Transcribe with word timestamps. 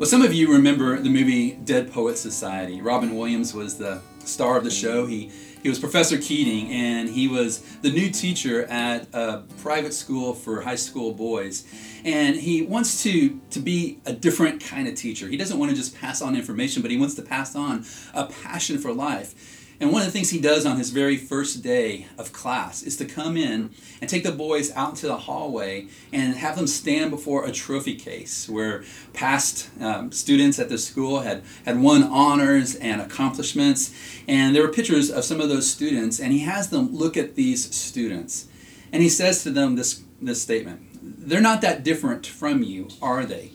Well, 0.00 0.08
some 0.08 0.22
of 0.22 0.32
you 0.32 0.50
remember 0.50 0.98
the 0.98 1.10
movie 1.10 1.52
Dead 1.52 1.92
Poet 1.92 2.16
Society. 2.16 2.80
Robin 2.80 3.14
Williams 3.14 3.52
was 3.52 3.76
the 3.76 4.00
star 4.24 4.56
of 4.56 4.64
the 4.64 4.70
show. 4.70 5.04
He 5.04 5.30
he 5.62 5.68
was 5.68 5.78
Professor 5.78 6.16
Keating, 6.16 6.70
and 6.72 7.06
he 7.06 7.28
was 7.28 7.60
the 7.82 7.90
new 7.90 8.08
teacher 8.08 8.64
at 8.64 9.08
a 9.12 9.42
private 9.60 9.92
school 9.92 10.32
for 10.32 10.62
high 10.62 10.76
school 10.76 11.12
boys. 11.12 11.66
And 12.02 12.34
he 12.34 12.62
wants 12.62 13.02
to, 13.02 13.38
to 13.50 13.60
be 13.60 13.98
a 14.06 14.14
different 14.14 14.64
kind 14.64 14.88
of 14.88 14.94
teacher. 14.94 15.28
He 15.28 15.36
doesn't 15.36 15.58
want 15.58 15.70
to 15.70 15.76
just 15.76 15.94
pass 15.94 16.22
on 16.22 16.34
information, 16.34 16.80
but 16.80 16.90
he 16.90 16.96
wants 16.96 17.14
to 17.16 17.22
pass 17.22 17.54
on 17.54 17.84
a 18.14 18.24
passion 18.24 18.78
for 18.78 18.94
life. 18.94 19.59
And 19.80 19.92
one 19.92 20.02
of 20.02 20.06
the 20.06 20.12
things 20.12 20.28
he 20.28 20.40
does 20.40 20.66
on 20.66 20.76
his 20.76 20.90
very 20.90 21.16
first 21.16 21.62
day 21.62 22.06
of 22.18 22.34
class 22.34 22.82
is 22.82 22.98
to 22.98 23.06
come 23.06 23.38
in 23.38 23.70
and 24.02 24.10
take 24.10 24.24
the 24.24 24.30
boys 24.30 24.70
out 24.72 24.90
into 24.90 25.06
the 25.06 25.16
hallway 25.16 25.86
and 26.12 26.34
have 26.34 26.56
them 26.56 26.66
stand 26.66 27.10
before 27.10 27.46
a 27.46 27.52
trophy 27.52 27.94
case 27.94 28.46
where 28.46 28.84
past 29.14 29.70
um, 29.80 30.12
students 30.12 30.58
at 30.58 30.68
the 30.68 30.76
school 30.76 31.20
had, 31.20 31.42
had 31.64 31.80
won 31.80 32.02
honors 32.02 32.74
and 32.74 33.00
accomplishments. 33.00 33.94
And 34.28 34.54
there 34.54 34.62
were 34.62 34.72
pictures 34.72 35.10
of 35.10 35.24
some 35.24 35.40
of 35.40 35.48
those 35.48 35.70
students, 35.70 36.20
and 36.20 36.30
he 36.30 36.40
has 36.40 36.68
them 36.68 36.94
look 36.94 37.16
at 37.16 37.34
these 37.34 37.74
students. 37.74 38.48
And 38.92 39.02
he 39.02 39.08
says 39.08 39.42
to 39.44 39.50
them 39.50 39.76
this, 39.76 40.02
this 40.20 40.42
statement 40.42 40.82
They're 41.02 41.40
not 41.40 41.62
that 41.62 41.84
different 41.84 42.26
from 42.26 42.62
you, 42.62 42.88
are 43.00 43.24
they? 43.24 43.52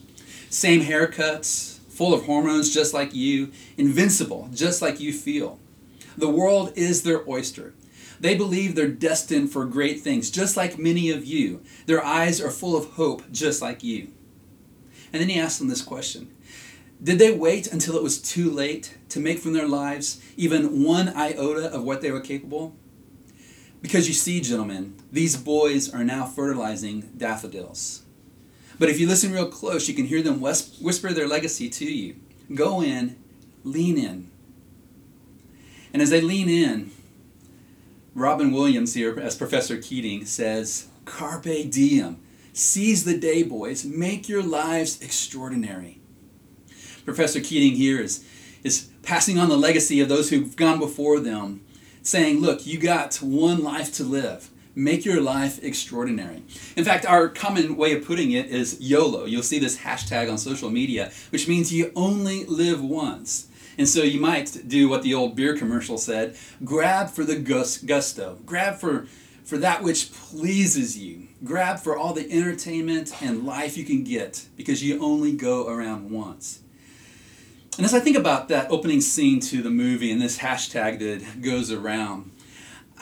Same 0.49 0.81
haircuts, 0.81 1.77
full 1.87 2.15
of 2.15 2.25
hormones 2.25 2.73
just 2.73 2.95
like 2.95 3.13
you, 3.13 3.51
invincible 3.77 4.49
just 4.51 4.81
like 4.81 4.99
you 4.99 5.13
feel. 5.13 5.59
The 6.17 6.29
world 6.29 6.73
is 6.75 7.03
their 7.03 7.27
oyster. 7.29 7.73
They 8.19 8.35
believe 8.35 8.75
they're 8.75 8.87
destined 8.87 9.51
for 9.51 9.65
great 9.65 10.01
things, 10.01 10.31
just 10.31 10.55
like 10.55 10.79
many 10.79 11.09
of 11.09 11.25
you. 11.25 11.61
Their 11.85 12.03
eyes 12.03 12.39
are 12.41 12.49
full 12.49 12.77
of 12.77 12.91
hope, 12.91 13.29
just 13.31 13.61
like 13.61 13.83
you. 13.83 14.09
And 15.11 15.21
then 15.21 15.29
he 15.29 15.39
asks 15.39 15.59
them 15.59 15.67
this 15.67 15.81
question 15.81 16.33
Did 17.01 17.19
they 17.19 17.35
wait 17.35 17.67
until 17.67 17.95
it 17.97 18.03
was 18.03 18.21
too 18.21 18.49
late 18.49 18.97
to 19.09 19.19
make 19.19 19.39
from 19.39 19.53
their 19.53 19.67
lives 19.67 20.21
even 20.37 20.83
one 20.83 21.09
iota 21.09 21.71
of 21.71 21.83
what 21.83 22.01
they 22.01 22.11
were 22.11 22.21
capable? 22.21 22.75
Because 23.81 24.07
you 24.07 24.13
see, 24.13 24.41
gentlemen, 24.41 24.95
these 25.11 25.37
boys 25.37 25.93
are 25.93 26.03
now 26.03 26.25
fertilizing 26.25 27.01
daffodils. 27.17 28.01
But 28.79 28.89
if 28.89 28.99
you 28.99 29.07
listen 29.07 29.31
real 29.31 29.47
close, 29.47 29.87
you 29.87 29.93
can 29.93 30.05
hear 30.05 30.21
them 30.21 30.41
whisper 30.41 31.13
their 31.13 31.27
legacy 31.27 31.69
to 31.69 31.85
you. 31.85 32.15
Go 32.53 32.81
in, 32.81 33.15
lean 33.63 33.97
in, 33.97 34.31
and 35.95 36.01
as 36.01 36.09
they 36.09 36.19
lean 36.19 36.49
in, 36.49 36.91
Robin 38.13 38.51
Williams 38.51 38.95
here, 38.95 39.17
as 39.17 39.37
Professor 39.37 39.77
Keating, 39.77 40.25
says, 40.25 40.87
Carpe 41.05 41.69
diem. 41.69 42.19
Seize 42.51 43.05
the 43.05 43.17
day, 43.17 43.43
boys. 43.43 43.85
Make 43.85 44.27
your 44.27 44.43
lives 44.43 45.01
extraordinary. 45.01 46.01
Professor 47.05 47.39
Keating 47.39 47.77
here 47.77 48.01
is, 48.01 48.25
is 48.61 48.89
passing 49.03 49.39
on 49.39 49.47
the 49.47 49.55
legacy 49.55 50.01
of 50.01 50.09
those 50.09 50.29
who've 50.29 50.57
gone 50.57 50.79
before 50.79 51.21
them, 51.21 51.61
saying, 52.01 52.41
Look, 52.41 52.67
you 52.67 52.77
got 52.77 53.15
one 53.21 53.63
life 53.63 53.93
to 53.93 54.03
live. 54.03 54.49
Make 54.75 55.05
your 55.05 55.21
life 55.21 55.63
extraordinary. 55.63 56.43
In 56.75 56.83
fact, 56.83 57.05
our 57.05 57.29
common 57.29 57.77
way 57.77 57.93
of 57.95 58.03
putting 58.03 58.31
it 58.31 58.47
is 58.47 58.81
YOLO. 58.81 59.23
You'll 59.23 59.43
see 59.43 59.59
this 59.59 59.77
hashtag 59.77 60.29
on 60.29 60.37
social 60.37 60.69
media, 60.69 61.13
which 61.29 61.47
means 61.47 61.71
you 61.71 61.93
only 61.95 62.43
live 62.43 62.83
once. 62.83 63.47
And 63.77 63.87
so 63.87 64.03
you 64.03 64.19
might 64.19 64.67
do 64.67 64.87
what 64.87 65.03
the 65.03 65.13
old 65.13 65.35
beer 65.35 65.57
commercial 65.57 65.97
said 65.97 66.37
grab 66.63 67.09
for 67.09 67.23
the 67.23 67.35
gusto, 67.35 68.39
grab 68.45 68.79
for, 68.79 69.07
for 69.43 69.57
that 69.57 69.83
which 69.83 70.13
pleases 70.13 70.97
you, 70.97 71.27
grab 71.43 71.79
for 71.79 71.97
all 71.97 72.13
the 72.13 72.29
entertainment 72.31 73.21
and 73.21 73.45
life 73.45 73.77
you 73.77 73.85
can 73.85 74.03
get 74.03 74.47
because 74.55 74.83
you 74.83 75.03
only 75.03 75.33
go 75.33 75.67
around 75.67 76.09
once. 76.09 76.59
And 77.77 77.85
as 77.85 77.93
I 77.93 77.99
think 77.99 78.15
about 78.15 78.47
that 78.49 78.71
opening 78.71 79.01
scene 79.01 79.41
to 79.41 79.61
the 79.61 79.69
movie 79.69 80.11
and 80.11 80.21
this 80.21 80.37
hashtag 80.37 80.99
that 80.99 81.41
goes 81.41 81.71
around, 81.71 82.31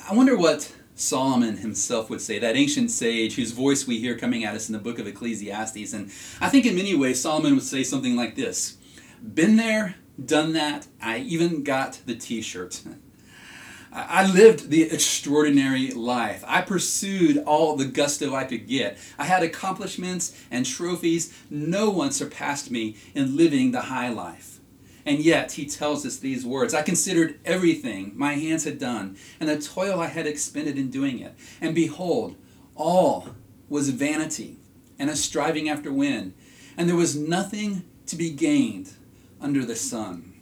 I 0.10 0.16
wonder 0.16 0.36
what 0.36 0.74
Solomon 0.96 1.58
himself 1.58 2.10
would 2.10 2.22
say, 2.22 2.40
that 2.40 2.56
ancient 2.56 2.90
sage 2.92 3.36
whose 3.36 3.52
voice 3.52 3.86
we 3.86 4.00
hear 4.00 4.18
coming 4.18 4.44
at 4.44 4.56
us 4.56 4.70
in 4.70 4.74
the 4.74 4.80
book 4.80 5.00
of 5.00 5.08
Ecclesiastes. 5.08 5.94
And 5.94 6.08
I 6.42 6.50
think 6.50 6.66
in 6.66 6.76
many 6.76 6.96
ways, 6.96 7.22
Solomon 7.22 7.54
would 7.56 7.64
say 7.64 7.84
something 7.84 8.16
like 8.16 8.36
this 8.36 8.78
Been 9.22 9.56
there, 9.56 9.96
done 10.24 10.54
that. 10.54 10.88
I 11.02 11.20
even 11.20 11.64
got 11.64 12.00
the 12.06 12.16
t 12.16 12.42
shirt. 12.42 12.82
I 13.96 14.26
lived 14.26 14.72
the 14.72 14.84
extraordinary 14.84 15.92
life. 15.92 16.44
I 16.48 16.62
pursued 16.62 17.38
all 17.46 17.76
the 17.76 17.86
gusto 17.86 18.34
I 18.34 18.44
could 18.44 18.68
get. 18.68 18.98
I 19.20 19.26
had 19.26 19.44
accomplishments 19.44 20.36
and 20.50 20.66
trophies. 20.66 21.32
No 21.52 21.92
one 21.92 22.12
surpassed 22.12 22.72
me 22.72 22.98
in 23.14 23.38
living 23.38 23.72
the 23.72 23.82
high 23.82 24.10
life. 24.10 24.60
And 25.06 25.20
yet, 25.20 25.52
he 25.54 25.66
tells 25.66 26.06
us 26.06 26.18
these 26.18 26.46
words 26.46 26.74
I 26.74 26.82
considered 26.82 27.40
everything 27.46 28.14
my 28.16 28.34
hands 28.34 28.64
had 28.64 28.80
done, 28.80 29.18
and 29.40 29.48
the 29.48 29.62
toil 29.62 30.00
I 30.00 30.08
had 30.08 30.26
expended 30.26 30.78
in 30.78 30.90
doing 30.90 31.20
it. 31.20 31.36
And 31.62 31.76
behold, 31.76 32.36
all 32.76 33.36
was 33.70 33.90
vanity 33.90 34.58
and 34.98 35.10
a 35.10 35.16
striving 35.16 35.70
after 35.70 35.92
wind, 35.92 36.34
and 36.78 36.88
there 36.88 36.96
was 36.96 37.16
nothing 37.16 37.84
to 38.08 38.16
be 38.16 38.32
gained 38.32 38.94
under 39.44 39.66
the 39.66 39.76
sun. 39.76 40.34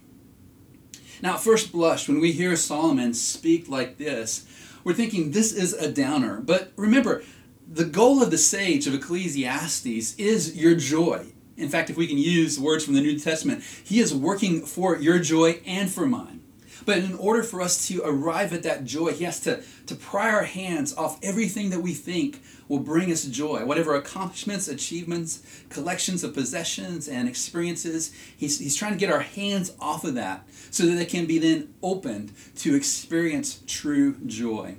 Now, 1.20 1.34
at 1.34 1.40
first 1.40 1.72
blush, 1.72 2.08
when 2.08 2.20
we 2.20 2.32
hear 2.32 2.56
Solomon 2.56 3.12
speak 3.14 3.68
like 3.68 3.98
this, 3.98 4.46
we're 4.84 4.94
thinking 4.94 5.30
this 5.30 5.52
is 5.52 5.72
a 5.74 5.92
downer. 5.92 6.40
But 6.40 6.72
remember, 6.76 7.22
the 7.70 7.84
goal 7.84 8.22
of 8.22 8.30
the 8.30 8.38
sage 8.38 8.86
of 8.86 8.94
Ecclesiastes 8.94 10.14
is 10.16 10.56
your 10.56 10.74
joy. 10.74 11.26
In 11.56 11.68
fact, 11.68 11.90
if 11.90 11.96
we 11.96 12.06
can 12.06 12.18
use 12.18 12.58
words 12.58 12.84
from 12.84 12.94
the 12.94 13.00
New 13.00 13.18
Testament, 13.18 13.62
he 13.84 14.00
is 14.00 14.14
working 14.14 14.64
for 14.64 14.96
your 14.96 15.18
joy 15.18 15.60
and 15.66 15.90
for 15.90 16.06
mine. 16.06 16.41
But 16.84 16.98
in 16.98 17.14
order 17.14 17.42
for 17.42 17.60
us 17.60 17.86
to 17.88 18.02
arrive 18.04 18.52
at 18.52 18.62
that 18.64 18.84
joy, 18.84 19.12
he 19.12 19.24
has 19.24 19.40
to, 19.40 19.62
to 19.86 19.94
pry 19.94 20.30
our 20.30 20.44
hands 20.44 20.94
off 20.94 21.18
everything 21.22 21.70
that 21.70 21.80
we 21.80 21.94
think 21.94 22.42
will 22.68 22.80
bring 22.80 23.12
us 23.12 23.24
joy. 23.24 23.64
Whatever 23.64 23.94
accomplishments, 23.94 24.68
achievements, 24.68 25.42
collections 25.68 26.24
of 26.24 26.34
possessions, 26.34 27.08
and 27.08 27.28
experiences, 27.28 28.12
he's, 28.36 28.58
he's 28.58 28.76
trying 28.76 28.92
to 28.92 28.98
get 28.98 29.12
our 29.12 29.20
hands 29.20 29.74
off 29.78 30.04
of 30.04 30.14
that 30.14 30.46
so 30.70 30.86
that 30.86 30.94
they 30.94 31.04
can 31.04 31.26
be 31.26 31.38
then 31.38 31.74
opened 31.82 32.32
to 32.56 32.74
experience 32.74 33.62
true 33.66 34.16
joy. 34.26 34.76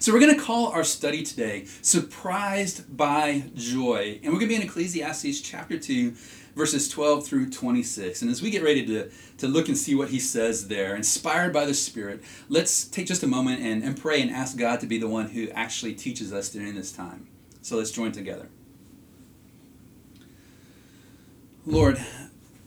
So 0.00 0.12
we're 0.12 0.20
going 0.20 0.36
to 0.36 0.40
call 0.40 0.68
our 0.68 0.84
study 0.84 1.24
today 1.24 1.64
Surprised 1.82 2.96
by 2.96 3.44
Joy. 3.54 4.20
And 4.22 4.32
we're 4.32 4.38
going 4.38 4.48
to 4.50 4.54
be 4.54 4.54
in 4.54 4.62
Ecclesiastes 4.62 5.40
chapter 5.40 5.76
2, 5.76 6.14
verses 6.58 6.88
12 6.88 7.24
through 7.24 7.48
26. 7.48 8.20
And 8.20 8.30
as 8.30 8.42
we 8.42 8.50
get 8.50 8.64
ready 8.64 8.84
to, 8.84 9.08
to 9.38 9.46
look 9.46 9.68
and 9.68 9.78
see 9.78 9.94
what 9.94 10.08
he 10.08 10.18
says 10.18 10.66
there, 10.66 10.96
inspired 10.96 11.52
by 11.52 11.64
the 11.64 11.72
Spirit, 11.72 12.20
let's 12.48 12.84
take 12.84 13.06
just 13.06 13.22
a 13.22 13.28
moment 13.28 13.62
and, 13.62 13.84
and 13.84 13.96
pray 13.96 14.20
and 14.20 14.28
ask 14.28 14.58
God 14.58 14.80
to 14.80 14.86
be 14.86 14.98
the 14.98 15.06
one 15.06 15.28
who 15.28 15.48
actually 15.50 15.94
teaches 15.94 16.32
us 16.32 16.48
during 16.50 16.74
this 16.74 16.90
time. 16.90 17.28
So 17.62 17.76
let's 17.76 17.92
join 17.92 18.10
together. 18.10 18.48
Lord, 21.64 22.04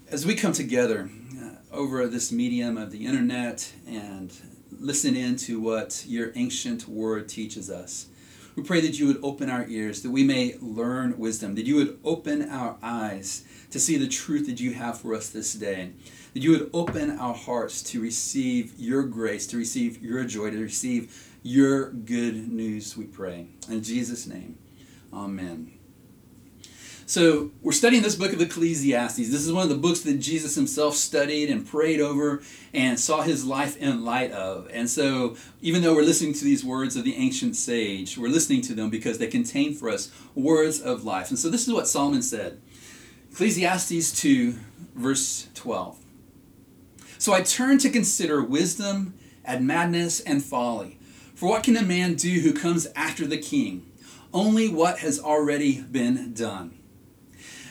as 0.10 0.26
we 0.26 0.36
come 0.36 0.54
together 0.54 1.10
uh, 1.38 1.76
over 1.76 2.08
this 2.08 2.32
medium 2.32 2.78
of 2.78 2.92
the 2.92 3.06
internet 3.06 3.74
and 3.86 4.32
listen 4.72 5.18
in 5.18 5.36
to 5.36 5.60
what 5.60 6.06
your 6.08 6.32
ancient 6.36 6.88
word 6.88 7.28
teaches 7.28 7.70
us, 7.70 8.08
we 8.56 8.64
pray 8.64 8.80
that 8.82 9.00
you 9.00 9.08
would 9.08 9.20
open 9.22 9.50
our 9.50 9.66
ears, 9.68 10.02
that 10.04 10.12
we 10.12 10.24
may 10.24 10.56
learn 10.62 11.18
wisdom, 11.18 11.56
that 11.56 11.66
you 11.66 11.76
would 11.76 12.00
open 12.06 12.50
our 12.50 12.78
eyes 12.82 13.44
to 13.72 13.80
see 13.80 13.98
the 13.98 14.08
truth 14.08 14.46
that 14.48 14.60
you 14.60 14.74
have 14.74 15.00
for 15.00 15.16
us 15.16 15.30
this 15.30 15.54
day, 15.54 15.92
that 16.34 16.42
you 16.42 16.52
would 16.52 16.70
open 16.74 17.18
our 17.18 17.34
hearts 17.34 17.82
to 17.84 18.02
receive 18.02 18.74
your 18.78 19.04
grace, 19.04 19.48
to 19.48 19.58
receive 19.58 20.02
your 20.02 20.24
joy, 20.24 20.52
to 20.52 20.62
receive 20.62 21.30
your 21.44 21.92
good 21.92 22.52
news, 22.52 22.96
we 22.96 23.06
pray. 23.06 23.48
In 23.70 23.82
Jesus' 23.82 24.28
name, 24.28 24.58
amen. 25.12 25.72
So, 27.08 27.52
we're 27.62 27.74
studying 27.74 28.04
this 28.04 28.16
book 28.16 28.32
of 28.32 28.40
Ecclesiastes. 28.40 29.18
This 29.18 29.46
is 29.46 29.52
one 29.52 29.64
of 29.64 29.70
the 29.70 29.76
books 29.76 30.00
that 30.02 30.20
Jesus 30.20 30.56
himself 30.56 30.96
studied 30.96 31.50
and 31.50 31.68
prayed 31.68 32.00
over 32.00 32.42
and 32.74 32.98
saw 32.98 33.22
his 33.22 33.44
life 33.44 33.76
in 33.76 34.06
light 34.06 34.32
of. 34.32 34.70
And 34.72 34.90
so, 34.90 35.36
even 35.62 35.82
though 35.82 35.94
we're 35.94 36.04
listening 36.04 36.32
to 36.36 36.46
these 36.46 36.64
words 36.64 36.96
of 36.96 37.04
the 37.04 37.18
ancient 37.18 37.58
sage, 37.58 38.18
we're 38.18 38.30
listening 38.30 38.62
to 38.62 38.74
them 38.74 38.90
because 38.90 39.18
they 39.18 39.28
contain 39.28 39.74
for 39.74 39.90
us 39.90 40.10
words 40.36 40.80
of 40.80 41.04
life. 41.04 41.30
And 41.32 41.38
so, 41.38 41.50
this 41.50 41.68
is 41.68 41.74
what 41.74 41.90
Solomon 41.90 42.22
said 42.22 42.62
Ecclesiastes 43.32 44.12
2, 44.22 44.56
verse 44.94 45.48
12. 45.56 45.98
So 47.18 47.34
I 47.34 47.42
turn 47.42 47.78
to 47.80 47.90
consider 47.90 48.44
wisdom 48.44 49.14
and 49.46 49.66
madness 49.66 50.20
and 50.20 50.44
folly. 50.44 51.00
For 51.34 51.50
what 51.50 51.64
can 51.64 51.78
a 51.78 51.82
man 51.82 52.16
do 52.16 52.42
who 52.42 52.54
comes 52.54 52.88
after 52.94 53.26
the 53.26 53.38
king? 53.38 53.90
Only 54.34 54.68
what 54.68 55.00
has 55.00 55.18
already 55.20 55.82
been 55.82 56.34
done. 56.34 56.78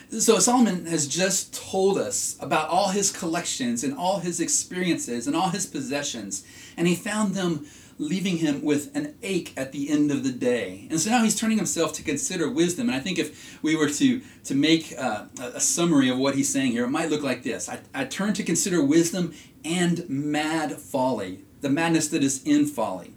So 0.09 0.39
Solomon 0.39 0.87
has 0.87 1.07
just 1.07 1.53
told 1.53 1.97
us 1.97 2.37
about 2.41 2.69
all 2.69 2.89
his 2.89 3.11
collections 3.11 3.83
and 3.83 3.95
all 3.95 4.19
his 4.19 4.39
experiences 4.39 5.27
and 5.27 5.35
all 5.35 5.49
his 5.49 5.67
possessions, 5.67 6.43
and 6.75 6.87
he 6.87 6.95
found 6.95 7.35
them 7.35 7.67
leaving 8.01 8.37
him 8.37 8.63
with 8.63 8.93
an 8.95 9.13
ache 9.21 9.53
at 9.55 9.71
the 9.71 9.89
end 9.89 10.11
of 10.11 10.23
the 10.23 10.31
day. 10.31 10.87
And 10.89 10.99
so 10.99 11.11
now 11.11 11.23
he's 11.23 11.39
turning 11.39 11.57
himself 11.57 11.93
to 11.93 12.03
consider 12.03 12.49
wisdom. 12.49 12.89
And 12.89 12.95
I 12.95 12.99
think 12.99 13.19
if 13.19 13.61
we 13.61 13.75
were 13.75 13.89
to, 13.89 14.21
to 14.45 14.55
make 14.55 14.93
uh, 14.97 15.25
a 15.39 15.59
summary 15.59 16.09
of 16.09 16.17
what 16.17 16.33
he's 16.33 16.51
saying 16.51 16.71
here, 16.71 16.85
it 16.85 16.89
might 16.89 17.11
look 17.11 17.21
like 17.21 17.43
this 17.43 17.69
I, 17.69 17.79
I 17.93 18.05
turn 18.05 18.33
to 18.33 18.43
consider 18.43 18.83
wisdom 18.83 19.33
and 19.63 20.09
mad 20.09 20.73
folly, 20.73 21.43
the 21.61 21.69
madness 21.69 22.07
that 22.09 22.23
is 22.23 22.41
in 22.43 22.65
folly. 22.65 23.13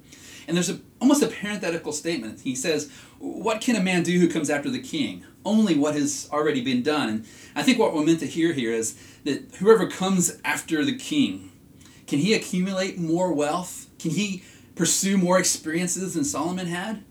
And 0.47 0.55
there's 0.55 0.69
a, 0.69 0.79
almost 1.01 1.23
a 1.23 1.29
parenthetical 1.29 1.93
statement. 1.93 2.43
He 2.43 2.55
says, 2.55 2.93
What 3.19 3.63
can 3.63 3.77
a 3.77 3.83
man 3.83 4.03
do 4.03 4.19
who 4.19 4.29
comes 4.29 4.51
after 4.51 4.69
the 4.69 4.83
king? 4.83 5.25
Only 5.47 5.75
what 5.75 5.95
has 5.95 6.29
already 6.31 6.63
been 6.63 6.83
done. 6.83 7.09
And 7.09 7.27
I 7.57 7.63
think 7.63 7.79
what 7.79 7.95
we're 7.95 8.05
meant 8.05 8.21
to 8.21 8.27
hear 8.27 8.53
here 8.53 8.73
is 8.73 8.99
that 9.25 9.55
whoever 9.61 9.89
comes 9.89 10.39
after 10.45 10.85
the 10.85 10.97
king, 10.97 11.53
can 12.07 12.19
he 12.19 12.35
accumulate 12.35 12.99
more 12.99 13.33
wealth? 13.33 13.89
Can 13.99 14.11
he 14.11 14.43
pursue 14.75 15.17
more 15.17 15.39
experiences 15.39 16.15
than 16.15 16.25
Solomon 16.25 16.67
had? 16.67 17.05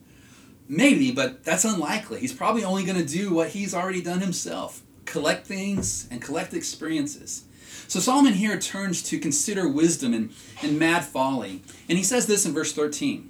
Maybe, 0.68 1.12
but 1.12 1.44
that's 1.44 1.65
unlikely. 1.65 2.19
He's 2.19 2.33
probably 2.33 2.63
only 2.63 2.86
going 2.86 2.98
to 2.98 3.06
do 3.06 3.33
what 3.33 3.50
he's 3.50 3.74
already 3.74 4.01
done 4.01 4.21
himself 4.21 4.81
collect 5.06 5.45
things 5.45 6.07
and 6.10 6.21
collect 6.21 6.54
experiences. 6.54 7.44
So 7.88 8.00
Solomon 8.00 8.33
here 8.33 8.57
turns 8.60 9.04
to 9.04 9.19
consider 9.19 9.68
wisdom 9.68 10.13
and, 10.13 10.31
and 10.62 10.80
mad 10.80 11.06
folly. 11.06 11.62
And 11.89 11.98
he 11.98 12.04
says 12.04 12.25
this 12.25 12.45
in 12.45 12.54
verse 12.54 12.74
13 12.74 13.30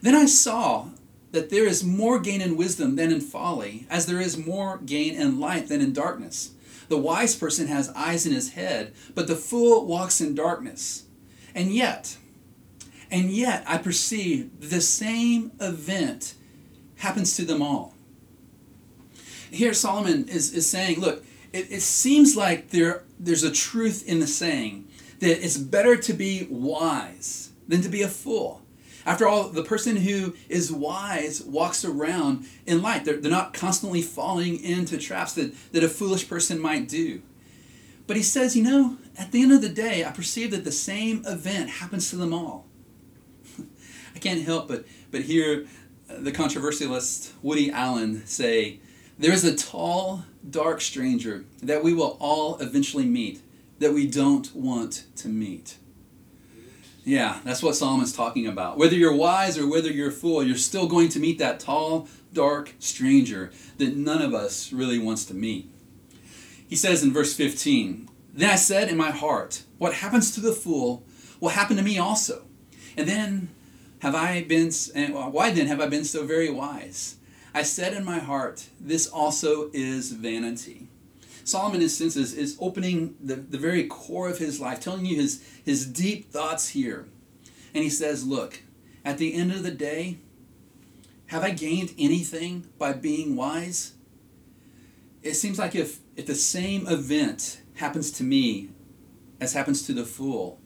Then 0.00 0.14
I 0.14 0.26
saw 0.26 0.88
that 1.32 1.50
there 1.50 1.66
is 1.66 1.82
more 1.82 2.18
gain 2.18 2.40
in 2.40 2.56
wisdom 2.56 2.96
than 2.96 3.10
in 3.10 3.20
folly, 3.20 3.86
as 3.90 4.06
there 4.06 4.20
is 4.20 4.36
more 4.36 4.78
gain 4.78 5.14
in 5.14 5.40
light 5.40 5.68
than 5.68 5.80
in 5.80 5.92
darkness. 5.92 6.52
The 6.88 6.98
wise 6.98 7.34
person 7.34 7.68
has 7.68 7.88
eyes 7.90 8.26
in 8.26 8.32
his 8.32 8.52
head, 8.52 8.92
but 9.14 9.26
the 9.26 9.36
fool 9.36 9.86
walks 9.86 10.20
in 10.20 10.34
darkness. 10.34 11.04
And 11.54 11.74
yet, 11.74 12.18
and 13.12 13.30
yet 13.30 13.62
I 13.66 13.76
perceive 13.76 14.70
the 14.70 14.80
same 14.80 15.52
event 15.60 16.34
happens 16.96 17.36
to 17.36 17.44
them 17.44 17.60
all. 17.60 17.94
Here 19.50 19.74
Solomon 19.74 20.28
is, 20.28 20.54
is 20.54 20.68
saying, 20.68 20.98
look, 20.98 21.22
it, 21.52 21.70
it 21.70 21.82
seems 21.82 22.36
like 22.36 22.70
there, 22.70 23.04
there's 23.20 23.44
a 23.44 23.52
truth 23.52 24.08
in 24.08 24.20
the 24.20 24.26
saying 24.26 24.88
that 25.20 25.44
it's 25.44 25.58
better 25.58 25.94
to 25.96 26.14
be 26.14 26.46
wise 26.50 27.50
than 27.68 27.82
to 27.82 27.90
be 27.90 28.00
a 28.00 28.08
fool. 28.08 28.62
After 29.04 29.28
all, 29.28 29.48
the 29.48 29.64
person 29.64 29.96
who 29.96 30.34
is 30.48 30.72
wise 30.72 31.42
walks 31.42 31.84
around 31.84 32.46
in 32.66 32.80
light. 32.80 33.04
They're, 33.04 33.18
they're 33.18 33.30
not 33.30 33.52
constantly 33.52 34.00
falling 34.00 34.62
into 34.62 34.96
traps 34.96 35.34
that, 35.34 35.54
that 35.72 35.84
a 35.84 35.88
foolish 35.88 36.28
person 36.28 36.58
might 36.58 36.88
do. 36.88 37.20
But 38.06 38.16
he 38.16 38.22
says, 38.22 38.56
you 38.56 38.62
know, 38.62 38.96
at 39.18 39.32
the 39.32 39.42
end 39.42 39.52
of 39.52 39.60
the 39.60 39.68
day, 39.68 40.04
I 40.04 40.12
perceive 40.12 40.52
that 40.52 40.64
the 40.64 40.72
same 40.72 41.24
event 41.26 41.68
happens 41.68 42.08
to 42.10 42.16
them 42.16 42.32
all. 42.32 42.66
Can't 44.22 44.44
help 44.44 44.68
but, 44.68 44.84
but 45.10 45.22
hear 45.22 45.66
uh, 46.08 46.14
the 46.20 46.30
controversialist 46.30 47.32
Woody 47.42 47.72
Allen 47.72 48.24
say, 48.24 48.78
There 49.18 49.32
is 49.32 49.42
a 49.42 49.56
tall, 49.56 50.24
dark 50.48 50.80
stranger 50.80 51.44
that 51.60 51.82
we 51.82 51.92
will 51.92 52.16
all 52.20 52.56
eventually 52.58 53.04
meet 53.04 53.42
that 53.80 53.92
we 53.92 54.06
don't 54.06 54.54
want 54.54 55.06
to 55.16 55.28
meet. 55.28 55.76
Yeah, 57.04 57.40
that's 57.42 57.64
what 57.64 57.74
Solomon's 57.74 58.12
talking 58.12 58.46
about. 58.46 58.78
Whether 58.78 58.94
you're 58.94 59.12
wise 59.12 59.58
or 59.58 59.68
whether 59.68 59.90
you're 59.90 60.10
a 60.10 60.12
fool, 60.12 60.44
you're 60.44 60.56
still 60.56 60.86
going 60.86 61.08
to 61.08 61.18
meet 61.18 61.40
that 61.40 61.58
tall, 61.58 62.06
dark 62.32 62.74
stranger 62.78 63.50
that 63.78 63.96
none 63.96 64.22
of 64.22 64.34
us 64.34 64.72
really 64.72 65.00
wants 65.00 65.24
to 65.24 65.34
meet. 65.34 65.68
He 66.68 66.76
says 66.76 67.02
in 67.02 67.12
verse 67.12 67.34
15, 67.34 68.08
Then 68.32 68.50
I 68.50 68.54
said 68.54 68.88
in 68.88 68.96
my 68.96 69.10
heart, 69.10 69.64
What 69.78 69.94
happens 69.94 70.30
to 70.36 70.40
the 70.40 70.52
fool 70.52 71.02
will 71.40 71.48
happen 71.48 71.76
to 71.76 71.82
me 71.82 71.98
also. 71.98 72.44
And 72.96 73.08
then 73.08 73.48
have 74.02 74.16
I 74.16 74.42
been, 74.42 74.72
why 75.12 75.52
then 75.52 75.68
have 75.68 75.80
I 75.80 75.86
been 75.86 76.04
so 76.04 76.26
very 76.26 76.50
wise? 76.50 77.18
I 77.54 77.62
said 77.62 77.94
in 77.94 78.04
my 78.04 78.18
heart, 78.18 78.66
This 78.80 79.06
also 79.06 79.70
is 79.72 80.10
vanity. 80.10 80.88
Solomon, 81.44 81.80
in 81.80 81.86
a 81.86 81.88
sense, 81.88 82.16
is, 82.16 82.34
is 82.34 82.56
opening 82.60 83.14
the, 83.22 83.36
the 83.36 83.58
very 83.58 83.86
core 83.86 84.28
of 84.28 84.38
his 84.38 84.60
life, 84.60 84.80
telling 84.80 85.06
you 85.06 85.14
his, 85.14 85.44
his 85.64 85.86
deep 85.86 86.32
thoughts 86.32 86.70
here. 86.70 87.06
And 87.74 87.84
he 87.84 87.90
says, 87.90 88.26
Look, 88.26 88.62
at 89.04 89.18
the 89.18 89.34
end 89.34 89.52
of 89.52 89.62
the 89.62 89.70
day, 89.70 90.18
have 91.26 91.44
I 91.44 91.50
gained 91.50 91.94
anything 91.96 92.66
by 92.78 92.94
being 92.94 93.36
wise? 93.36 93.94
It 95.22 95.34
seems 95.34 95.60
like 95.60 95.76
if, 95.76 96.00
if 96.16 96.26
the 96.26 96.34
same 96.34 96.88
event 96.88 97.60
happens 97.74 98.10
to 98.12 98.24
me 98.24 98.70
as 99.40 99.52
happens 99.52 99.86
to 99.86 99.92
the 99.92 100.04
fool, 100.04 100.60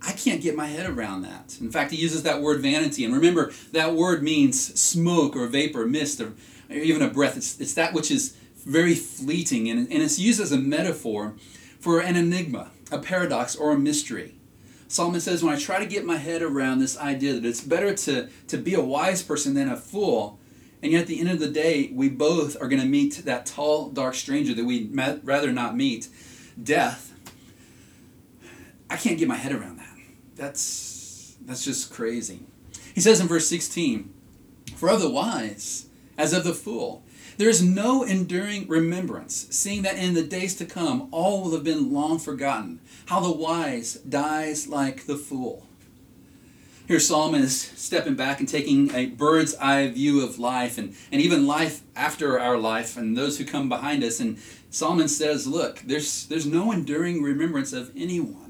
I 0.00 0.12
can't 0.12 0.40
get 0.40 0.54
my 0.54 0.66
head 0.66 0.88
around 0.88 1.22
that. 1.22 1.56
In 1.60 1.70
fact, 1.70 1.90
he 1.90 1.96
uses 1.96 2.22
that 2.22 2.40
word 2.40 2.60
vanity. 2.60 3.04
And 3.04 3.14
remember, 3.14 3.52
that 3.72 3.94
word 3.94 4.22
means 4.22 4.80
smoke 4.80 5.34
or 5.34 5.46
vapor, 5.46 5.86
mist, 5.86 6.20
or 6.20 6.34
even 6.70 7.02
a 7.02 7.08
breath. 7.08 7.36
It's, 7.36 7.60
it's 7.60 7.74
that 7.74 7.92
which 7.92 8.10
is 8.10 8.36
very 8.64 8.94
fleeting, 8.94 9.68
and, 9.68 9.90
and 9.90 10.02
it's 10.02 10.18
used 10.18 10.40
as 10.40 10.52
a 10.52 10.58
metaphor 10.58 11.34
for 11.80 12.00
an 12.00 12.16
enigma, 12.16 12.70
a 12.92 12.98
paradox, 12.98 13.56
or 13.56 13.72
a 13.72 13.78
mystery. 13.78 14.34
Solomon 14.88 15.20
says, 15.20 15.42
When 15.42 15.54
I 15.54 15.58
try 15.58 15.78
to 15.78 15.86
get 15.86 16.04
my 16.04 16.16
head 16.16 16.42
around 16.42 16.78
this 16.78 16.98
idea 16.98 17.34
that 17.34 17.44
it's 17.44 17.60
better 17.60 17.94
to, 17.94 18.28
to 18.48 18.56
be 18.56 18.74
a 18.74 18.80
wise 18.80 19.22
person 19.22 19.54
than 19.54 19.68
a 19.68 19.76
fool, 19.76 20.38
and 20.82 20.92
yet 20.92 21.02
at 21.02 21.06
the 21.08 21.18
end 21.18 21.30
of 21.30 21.40
the 21.40 21.48
day, 21.48 21.90
we 21.92 22.08
both 22.08 22.56
are 22.60 22.68
going 22.68 22.80
to 22.80 22.88
meet 22.88 23.24
that 23.24 23.46
tall, 23.46 23.90
dark 23.90 24.14
stranger 24.14 24.54
that 24.54 24.64
we'd 24.64 24.96
rather 25.24 25.52
not 25.52 25.76
meet, 25.76 26.08
death, 26.62 27.08
I 28.90 28.96
can't 28.96 29.18
get 29.18 29.28
my 29.28 29.36
head 29.36 29.52
around 29.52 29.77
that. 29.77 29.77
That's, 30.38 31.36
that's 31.44 31.64
just 31.64 31.92
crazy. 31.92 32.40
He 32.94 33.00
says 33.00 33.20
in 33.20 33.26
verse 33.26 33.48
16, 33.48 34.12
For 34.76 34.88
of 34.88 35.00
the 35.00 35.10
wise, 35.10 35.86
as 36.16 36.32
of 36.32 36.44
the 36.44 36.54
fool, 36.54 37.02
there 37.36 37.48
is 37.48 37.62
no 37.62 38.02
enduring 38.02 38.66
remembrance, 38.66 39.46
seeing 39.50 39.82
that 39.82 39.98
in 39.98 40.14
the 40.14 40.22
days 40.22 40.56
to 40.56 40.64
come 40.64 41.08
all 41.10 41.42
will 41.42 41.52
have 41.52 41.64
been 41.64 41.92
long 41.92 42.18
forgotten. 42.18 42.80
How 43.06 43.20
the 43.20 43.30
wise 43.32 43.94
dies 43.94 44.66
like 44.66 45.06
the 45.06 45.16
fool. 45.16 45.66
Here, 46.86 46.98
Solomon 46.98 47.42
is 47.42 47.60
stepping 47.60 48.14
back 48.14 48.40
and 48.40 48.48
taking 48.48 48.94
a 48.94 49.06
bird's 49.06 49.54
eye 49.56 49.88
view 49.88 50.24
of 50.24 50.38
life 50.38 50.78
and, 50.78 50.96
and 51.12 51.20
even 51.20 51.46
life 51.46 51.82
after 51.94 52.40
our 52.40 52.56
life 52.56 52.96
and 52.96 53.16
those 53.16 53.38
who 53.38 53.44
come 53.44 53.68
behind 53.68 54.02
us. 54.02 54.20
And 54.20 54.38
Solomon 54.70 55.08
says, 55.08 55.46
Look, 55.46 55.80
there's, 55.80 56.26
there's 56.26 56.46
no 56.46 56.72
enduring 56.72 57.22
remembrance 57.22 57.74
of 57.74 57.92
anyone. 57.94 58.47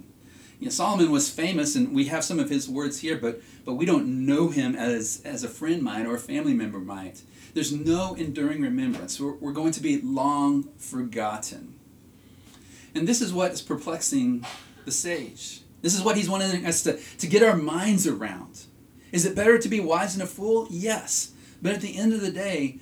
You 0.58 0.66
know, 0.66 0.70
Solomon 0.70 1.10
was 1.12 1.30
famous, 1.30 1.76
and 1.76 1.94
we 1.94 2.06
have 2.06 2.24
some 2.24 2.40
of 2.40 2.50
his 2.50 2.68
words 2.68 3.00
here, 3.00 3.16
but, 3.16 3.40
but 3.64 3.74
we 3.74 3.86
don't 3.86 4.26
know 4.26 4.48
him 4.48 4.74
as, 4.74 5.22
as 5.24 5.44
a 5.44 5.48
friend 5.48 5.82
might 5.82 6.04
or 6.04 6.16
a 6.16 6.18
family 6.18 6.54
member 6.54 6.80
might. 6.80 7.22
There's 7.54 7.72
no 7.72 8.14
enduring 8.14 8.62
remembrance. 8.62 9.20
We're, 9.20 9.34
we're 9.34 9.52
going 9.52 9.72
to 9.72 9.80
be 9.80 10.00
long 10.00 10.68
forgotten. 10.76 11.74
And 12.94 13.06
this 13.06 13.22
is 13.22 13.32
what 13.32 13.52
is 13.52 13.62
perplexing 13.62 14.44
the 14.84 14.90
sage. 14.90 15.60
This 15.80 15.94
is 15.94 16.02
what 16.02 16.16
he's 16.16 16.28
wanting 16.28 16.66
us 16.66 16.82
to, 16.82 16.98
to 17.18 17.26
get 17.28 17.42
our 17.42 17.56
minds 17.56 18.06
around. 18.06 18.64
Is 19.12 19.24
it 19.24 19.36
better 19.36 19.58
to 19.58 19.68
be 19.68 19.78
wise 19.78 20.14
than 20.14 20.22
a 20.22 20.26
fool? 20.26 20.66
Yes. 20.70 21.32
But 21.62 21.72
at 21.72 21.80
the 21.80 21.96
end 21.96 22.12
of 22.12 22.20
the 22.20 22.32
day, 22.32 22.78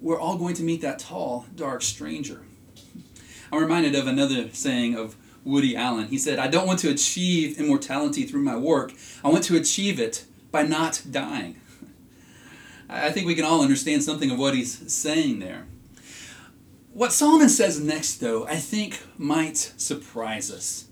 we're 0.00 0.18
all 0.18 0.38
going 0.38 0.54
to 0.54 0.62
meet 0.62 0.80
that 0.80 0.98
tall, 0.98 1.46
dark 1.54 1.82
stranger. 1.82 2.42
I'm 3.52 3.60
reminded 3.60 3.94
of 3.94 4.06
another 4.06 4.50
saying 4.52 4.96
of 4.96 5.16
Woody 5.48 5.74
Allen. 5.74 6.08
He 6.08 6.18
said, 6.18 6.38
I 6.38 6.46
don't 6.46 6.66
want 6.66 6.78
to 6.80 6.90
achieve 6.90 7.58
immortality 7.58 8.24
through 8.24 8.42
my 8.42 8.56
work, 8.56 8.92
I 9.24 9.28
want 9.28 9.44
to 9.44 9.56
achieve 9.56 9.98
it 9.98 10.24
by 10.50 10.62
not 10.62 11.02
dying. 11.10 11.60
I 12.88 13.10
think 13.10 13.26
we 13.26 13.34
can 13.34 13.44
all 13.44 13.62
understand 13.62 14.02
something 14.02 14.30
of 14.30 14.38
what 14.38 14.54
he's 14.54 14.92
saying 14.92 15.40
there. 15.40 15.66
What 16.92 17.12
Solomon 17.12 17.48
says 17.48 17.80
next, 17.80 18.16
though, 18.16 18.46
I 18.46 18.56
think 18.56 19.00
might 19.16 19.56
surprise 19.76 20.50
us. 20.50 20.86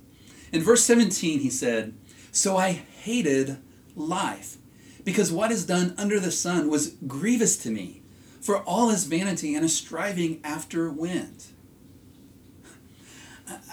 In 0.52 0.62
verse 0.62 0.84
17, 0.84 1.40
he 1.40 1.50
said, 1.50 1.94
So 2.32 2.56
I 2.56 2.72
hated 2.72 3.58
life, 3.94 4.56
because 5.04 5.32
what 5.32 5.50
is 5.50 5.66
done 5.66 5.94
under 5.96 6.20
the 6.20 6.30
sun 6.30 6.68
was 6.68 6.96
grievous 7.06 7.56
to 7.58 7.70
me, 7.70 8.02
for 8.40 8.58
all 8.58 8.90
is 8.90 9.04
vanity 9.04 9.54
and 9.54 9.64
a 9.64 9.68
striving 9.68 10.40
after 10.44 10.90
wind. 10.90 11.46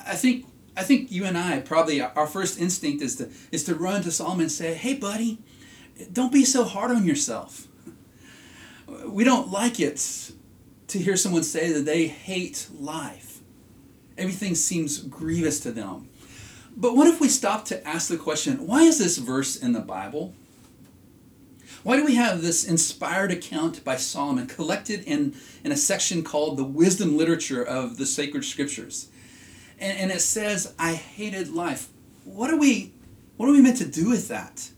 I 0.07 0.15
think 0.15 0.45
I 0.75 0.84
think 0.84 1.12
you 1.12 1.25
and 1.25 1.38
I 1.38 1.60
probably 1.60 2.01
our 2.01 2.27
first 2.27 2.60
instinct 2.60 3.01
is 3.01 3.15
to 3.18 3.30
is 3.51 3.63
to 3.65 3.75
run 3.75 4.01
to 4.03 4.12
Solomon 4.12 4.44
and 4.44 4.51
say, 4.51 4.74
"Hey, 4.74 4.94
buddy, 4.94 5.39
don't 6.12 6.32
be 6.32 6.46
so 6.46 6.63
hard 6.63 6.92
on 6.92 7.06
yourself." 7.06 7.68
We 9.06 9.24
don't 9.24 9.51
like 9.51 9.80
it 9.80 10.32
to 10.88 11.00
hear 11.00 11.15
someone 11.18 11.44
say 11.44 11.72
that 11.72 11.86
they 11.86 12.08
hate 12.08 12.68
life. 12.74 13.39
Everything 14.18 14.56
seems 14.56 15.00
grievous 15.00 15.60
to 15.62 15.72
them. 15.72 16.10
But 16.75 16.96
what 16.96 17.08
if 17.08 17.20
we 17.20 17.30
stop 17.30 17.65
to 17.65 17.88
ask 17.88 18.10
the 18.10 18.18
question, 18.18 18.68
why 18.68 18.84
is 18.84 19.00
this 19.00 19.18
verse 19.18 19.56
in 19.56 19.74
the 19.74 19.80
Bible? 19.80 20.34
Why 21.84 21.98
do 21.98 22.06
we 22.06 22.15
have 22.15 22.42
this 22.42 22.63
inspired 22.63 23.32
account 23.32 23.84
by 23.84 23.98
Solomon 23.98 24.48
collected 24.48 25.03
in, 25.03 25.36
in 25.63 25.72
a 25.72 25.77
section 25.77 26.24
called 26.24 26.58
the 26.58 26.63
wisdom 26.63 27.18
literature 27.18 27.63
of 27.63 27.98
the 27.98 28.06
sacred 28.06 28.46
scriptures? 28.46 29.10
And, 29.80 29.98
and 29.98 30.12
it 30.12 30.22
says, 30.22 30.74
I 30.77 30.94
hated 30.94 31.50
life. 31.50 31.89
What 32.25 32.50
are 32.51 32.58
we 32.58 32.94
what 33.38 33.50
are 33.50 33.51
we 33.51 33.62
meant 33.62 33.77
to 33.77 33.88
do 33.88 34.10
with 34.10 34.27
that? 34.27 34.70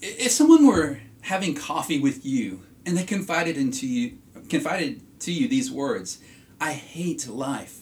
If 0.00 0.30
someone 0.30 0.66
were 0.66 1.00
having 1.22 1.54
coffee 1.54 1.98
with 1.98 2.24
you 2.24 2.62
and 2.86 2.96
they 2.96 3.04
confided 3.04 3.56
into 3.56 3.86
you 3.86 4.18
confided 4.48 5.00
to 5.20 5.32
you 5.32 5.48
these 5.48 5.70
words, 5.70 6.18
I 6.60 6.72
hate 6.72 7.26
life 7.26 7.80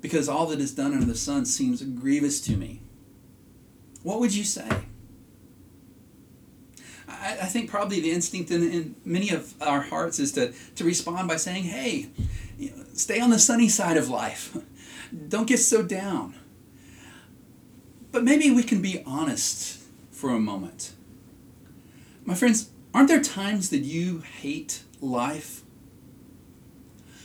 because 0.00 0.28
all 0.28 0.46
that 0.46 0.60
is 0.60 0.74
done 0.74 0.92
under 0.92 1.06
the 1.06 1.14
sun 1.14 1.44
seems 1.44 1.82
grievous 1.82 2.40
to 2.42 2.56
me. 2.56 2.82
What 4.02 4.18
would 4.18 4.34
you 4.34 4.44
say? 4.44 4.68
I, 7.08 7.38
I 7.42 7.46
think 7.46 7.70
probably 7.70 8.00
the 8.00 8.10
instinct 8.10 8.50
in, 8.50 8.62
in, 8.70 8.94
many 9.04 9.30
of 9.30 9.54
our 9.62 9.80
hearts 9.80 10.18
is 10.18 10.32
to, 10.32 10.52
to 10.74 10.84
respond 10.84 11.28
by 11.28 11.36
saying, 11.36 11.64
hey, 11.64 12.08
you 12.58 12.70
know, 12.70 12.84
stay 13.02 13.20
on 13.20 13.30
the 13.30 13.38
sunny 13.38 13.68
side 13.68 13.96
of 13.96 14.08
life. 14.08 14.56
Don't 15.28 15.46
get 15.46 15.58
so 15.58 15.82
down. 15.82 16.34
But 18.10 18.24
maybe 18.24 18.50
we 18.50 18.62
can 18.62 18.80
be 18.80 19.02
honest 19.04 19.80
for 20.10 20.30
a 20.30 20.38
moment. 20.38 20.92
My 22.24 22.34
friends, 22.34 22.70
aren't 22.94 23.08
there 23.08 23.22
times 23.22 23.70
that 23.70 23.80
you 23.80 24.20
hate 24.20 24.82
life? 25.00 25.62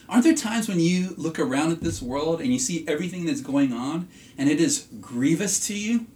Aren't 0.09 0.23
there 0.23 0.33
times 0.33 0.69
when 0.69 0.79
you 0.79 1.13
look 1.17 1.37
around 1.37 1.71
at 1.73 1.81
this 1.81 2.01
world 2.01 2.39
and 2.39 2.51
you 2.51 2.59
see 2.59 2.85
everything 2.87 3.25
that's 3.25 3.41
going 3.41 3.73
on 3.73 4.07
and 4.37 4.49
it 4.49 4.59
is 4.59 4.87
grievous 5.01 5.65
to 5.67 5.77
you? 5.77 6.07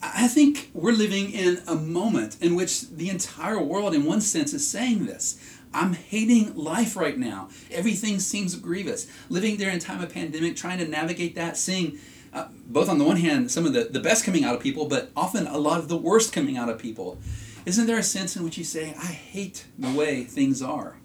I 0.00 0.26
think 0.26 0.70
we're 0.72 0.92
living 0.92 1.32
in 1.32 1.62
a 1.66 1.74
moment 1.74 2.36
in 2.40 2.54
which 2.56 2.88
the 2.90 3.08
entire 3.08 3.60
world, 3.60 3.94
in 3.94 4.04
one 4.04 4.20
sense, 4.20 4.52
is 4.52 4.66
saying 4.66 5.06
this. 5.06 5.38
I'm 5.74 5.94
hating 5.94 6.54
life 6.54 6.96
right 6.96 7.18
now. 7.18 7.48
Everything 7.70 8.18
seems 8.18 8.54
grievous. 8.56 9.06
Living 9.28 9.56
during 9.56 9.76
a 9.76 9.80
time 9.80 10.02
of 10.02 10.12
pandemic, 10.12 10.56
trying 10.56 10.78
to 10.78 10.86
navigate 10.86 11.34
that, 11.36 11.56
seeing 11.56 11.98
uh, 12.32 12.48
both 12.66 12.88
on 12.88 12.98
the 12.98 13.04
one 13.04 13.16
hand 13.16 13.50
some 13.50 13.66
of 13.66 13.72
the, 13.72 13.84
the 13.84 14.00
best 14.00 14.24
coming 14.24 14.44
out 14.44 14.54
of 14.54 14.60
people, 14.60 14.86
but 14.86 15.10
often 15.16 15.46
a 15.46 15.58
lot 15.58 15.78
of 15.78 15.88
the 15.88 15.96
worst 15.96 16.32
coming 16.32 16.56
out 16.56 16.68
of 16.68 16.78
people. 16.78 17.18
Isn't 17.64 17.86
there 17.86 17.98
a 17.98 18.02
sense 18.02 18.36
in 18.36 18.42
which 18.42 18.58
you 18.58 18.64
say, 18.64 18.94
I 18.98 19.06
hate 19.06 19.66
the 19.78 19.90
way 19.90 20.24
things 20.24 20.62
are? 20.62 20.96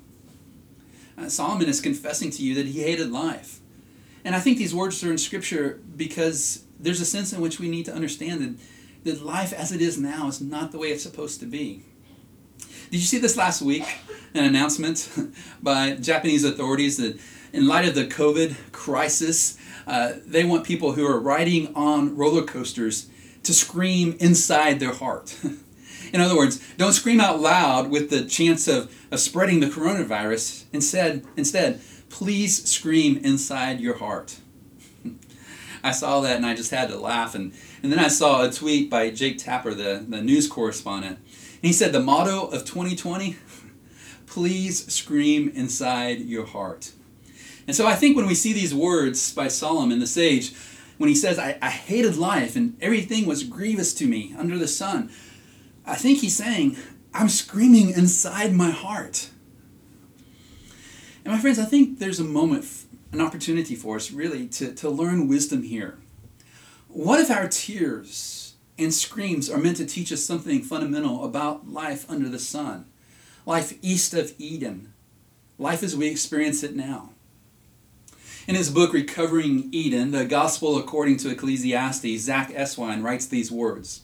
Uh, 1.17 1.29
Solomon 1.29 1.67
is 1.67 1.81
confessing 1.81 2.29
to 2.31 2.43
you 2.43 2.55
that 2.55 2.67
he 2.67 2.81
hated 2.81 3.11
life. 3.11 3.59
And 4.23 4.35
I 4.35 4.39
think 4.39 4.57
these 4.57 4.75
words 4.75 5.03
are 5.03 5.11
in 5.11 5.17
Scripture 5.17 5.79
because 5.95 6.63
there's 6.79 7.01
a 7.01 7.05
sense 7.05 7.33
in 7.33 7.41
which 7.41 7.59
we 7.59 7.69
need 7.69 7.85
to 7.85 7.93
understand 7.93 8.41
that, 8.41 8.55
that 9.05 9.25
life 9.25 9.53
as 9.53 9.71
it 9.71 9.81
is 9.81 9.97
now 9.97 10.27
is 10.27 10.41
not 10.41 10.71
the 10.71 10.77
way 10.77 10.89
it's 10.89 11.03
supposed 11.03 11.39
to 11.39 11.45
be. 11.45 11.83
Did 12.89 13.01
you 13.01 13.05
see 13.05 13.17
this 13.17 13.35
last 13.35 13.61
week? 13.61 13.85
An 14.33 14.45
announcement 14.45 15.09
by 15.61 15.95
Japanese 15.95 16.45
authorities 16.45 16.95
that, 16.97 17.19
in 17.51 17.67
light 17.67 17.85
of 17.85 17.95
the 17.95 18.05
COVID 18.05 18.71
crisis, 18.71 19.57
uh, 19.85 20.13
they 20.25 20.45
want 20.45 20.63
people 20.63 20.93
who 20.93 21.05
are 21.05 21.19
riding 21.19 21.75
on 21.75 22.15
roller 22.15 22.43
coasters 22.43 23.09
to 23.43 23.53
scream 23.53 24.15
inside 24.21 24.79
their 24.79 24.93
heart. 24.93 25.37
In 26.13 26.21
other 26.21 26.37
words, 26.37 26.61
don't 26.77 26.93
scream 26.93 27.19
out 27.19 27.41
loud 27.41 27.89
with 27.89 28.09
the 28.09 28.23
chance 28.23 28.69
of, 28.69 28.93
of 29.11 29.19
spreading 29.19 29.59
the 29.59 29.67
coronavirus. 29.67 30.63
Instead, 30.71 31.25
instead, 31.35 31.81
please 32.09 32.69
scream 32.69 33.17
inside 33.17 33.81
your 33.81 33.97
heart. 33.97 34.37
I 35.83 35.91
saw 35.91 36.21
that 36.21 36.37
and 36.37 36.45
I 36.45 36.55
just 36.55 36.71
had 36.71 36.87
to 36.87 36.97
laugh. 36.97 37.35
And, 37.35 37.53
and 37.83 37.91
then 37.91 37.99
I 37.99 38.07
saw 38.07 38.45
a 38.45 38.51
tweet 38.51 38.89
by 38.89 39.09
Jake 39.09 39.39
Tapper, 39.39 39.73
the, 39.73 40.05
the 40.07 40.21
news 40.21 40.47
correspondent. 40.47 41.19
And 41.57 41.63
he 41.63 41.73
said, 41.73 41.91
The 41.91 41.99
motto 41.99 42.47
of 42.47 42.65
2020 42.65 43.37
please 44.25 44.93
scream 44.93 45.49
inside 45.55 46.19
your 46.19 46.45
heart. 46.45 46.91
And 47.65 47.75
so 47.75 47.87
I 47.87 47.95
think 47.95 48.15
when 48.15 48.27
we 48.27 48.35
see 48.35 48.53
these 48.53 48.73
words 48.73 49.33
by 49.33 49.47
Solomon 49.47 49.99
the 49.99 50.07
sage, 50.07 50.53
when 50.97 51.09
he 51.09 51.15
says, 51.15 51.39
I, 51.39 51.57
I 51.61 51.69
hated 51.69 52.17
life 52.17 52.55
and 52.55 52.77
everything 52.81 53.25
was 53.25 53.43
grievous 53.43 53.93
to 53.95 54.05
me 54.05 54.35
under 54.37 54.57
the 54.57 54.67
sun, 54.67 55.11
I 55.85 55.95
think 55.95 56.19
he's 56.19 56.35
saying, 56.35 56.77
I'm 57.13 57.29
screaming 57.29 57.89
inside 57.89 58.53
my 58.53 58.69
heart. 58.69 59.29
And 61.25 61.33
my 61.33 61.39
friends, 61.39 61.59
I 61.59 61.65
think 61.65 61.99
there's 61.99 62.19
a 62.19 62.23
moment, 62.23 62.65
an 63.11 63.21
opportunity 63.21 63.75
for 63.75 63.95
us 63.95 64.11
really 64.11 64.47
to, 64.49 64.73
to 64.75 64.89
learn 64.89 65.27
wisdom 65.27 65.63
here. 65.63 65.97
What 66.87 67.19
if 67.19 67.29
our 67.29 67.47
tears 67.47 68.36
and 68.77 68.93
screams 68.93 69.49
are 69.49 69.57
meant 69.57 69.77
to 69.77 69.85
teach 69.85 70.11
us 70.11 70.23
something 70.23 70.61
fundamental 70.61 71.25
about 71.25 71.69
life 71.69 72.09
under 72.09 72.29
the 72.29 72.39
sun? 72.39 72.85
Life 73.45 73.77
east 73.81 74.13
of 74.13 74.33
Eden, 74.37 74.93
life 75.57 75.83
as 75.83 75.95
we 75.95 76.07
experience 76.07 76.63
it 76.63 76.75
now. 76.75 77.11
In 78.47 78.55
his 78.55 78.69
book, 78.69 78.93
Recovering 78.93 79.67
Eden, 79.71 80.11
the 80.11 80.25
Gospel 80.25 80.77
According 80.77 81.17
to 81.17 81.29
Ecclesiastes, 81.29 82.21
Zach 82.21 82.49
Eswine 82.51 83.03
writes 83.03 83.25
these 83.25 83.51
words 83.51 84.01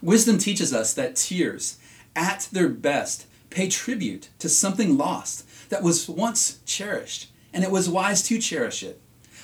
Wisdom 0.00 0.38
teaches 0.38 0.72
us 0.72 0.94
that 0.94 1.16
tears, 1.16 1.78
at 2.14 2.48
their 2.52 2.68
best, 2.68 3.26
pay 3.50 3.68
tribute 3.68 4.28
to 4.38 4.48
something 4.48 4.96
lost 4.96 5.46
that 5.70 5.82
was 5.82 6.08
once 6.08 6.58
cherished, 6.66 7.30
and 7.52 7.64
it 7.64 7.70
was 7.70 7.88
wise 7.88 8.22
to 8.24 8.38
cherish 8.38 8.82
it. 8.82 9.00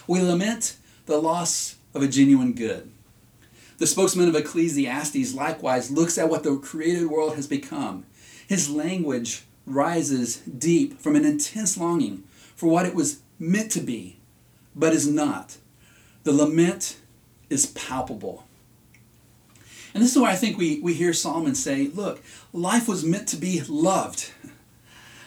We 0.07 0.21
lament 0.21 0.77
the 1.07 1.19
loss 1.19 1.77
of 1.95 2.03
a 2.03 2.09
genuine 2.09 2.53
good. 2.53 2.91
The 3.79 3.87
spokesman 3.87 4.29
of 4.29 4.35
Ecclesiastes 4.35 5.35
likewise 5.35 5.91
looks 5.91 6.19
at 6.19 6.29
what 6.29 6.43
the 6.43 6.57
created 6.57 7.07
world 7.07 7.37
has 7.37 7.47
become. 7.47 8.05
His 8.49 8.69
language 8.69 9.45
rises 9.67 10.39
deep 10.39 11.01
from 11.01 11.15
an 11.15 11.25
intense 11.25 11.79
longing 11.79 12.25
for 12.57 12.69
what 12.69 12.87
it 12.87 12.95
was 12.95 13.21
meant 13.39 13.71
to 13.73 13.81
be, 13.81 14.19
but 14.75 14.93
is 14.93 15.07
not. 15.07 15.59
The 16.25 16.33
lament 16.33 16.99
is 17.49 17.67
palpable. 17.67 18.45
And 19.95 20.03
this 20.03 20.15
is 20.15 20.21
why 20.21 20.33
I 20.33 20.37
think 20.37 20.59
we, 20.59 20.81
we 20.81 20.95
hear 20.95 21.13
Solomon 21.13 21.55
say, 21.55 21.87
look, 21.87 22.21
life 22.53 22.89
was 22.89 23.05
meant 23.05 23.29
to 23.29 23.37
be 23.37 23.63
loved, 23.69 24.33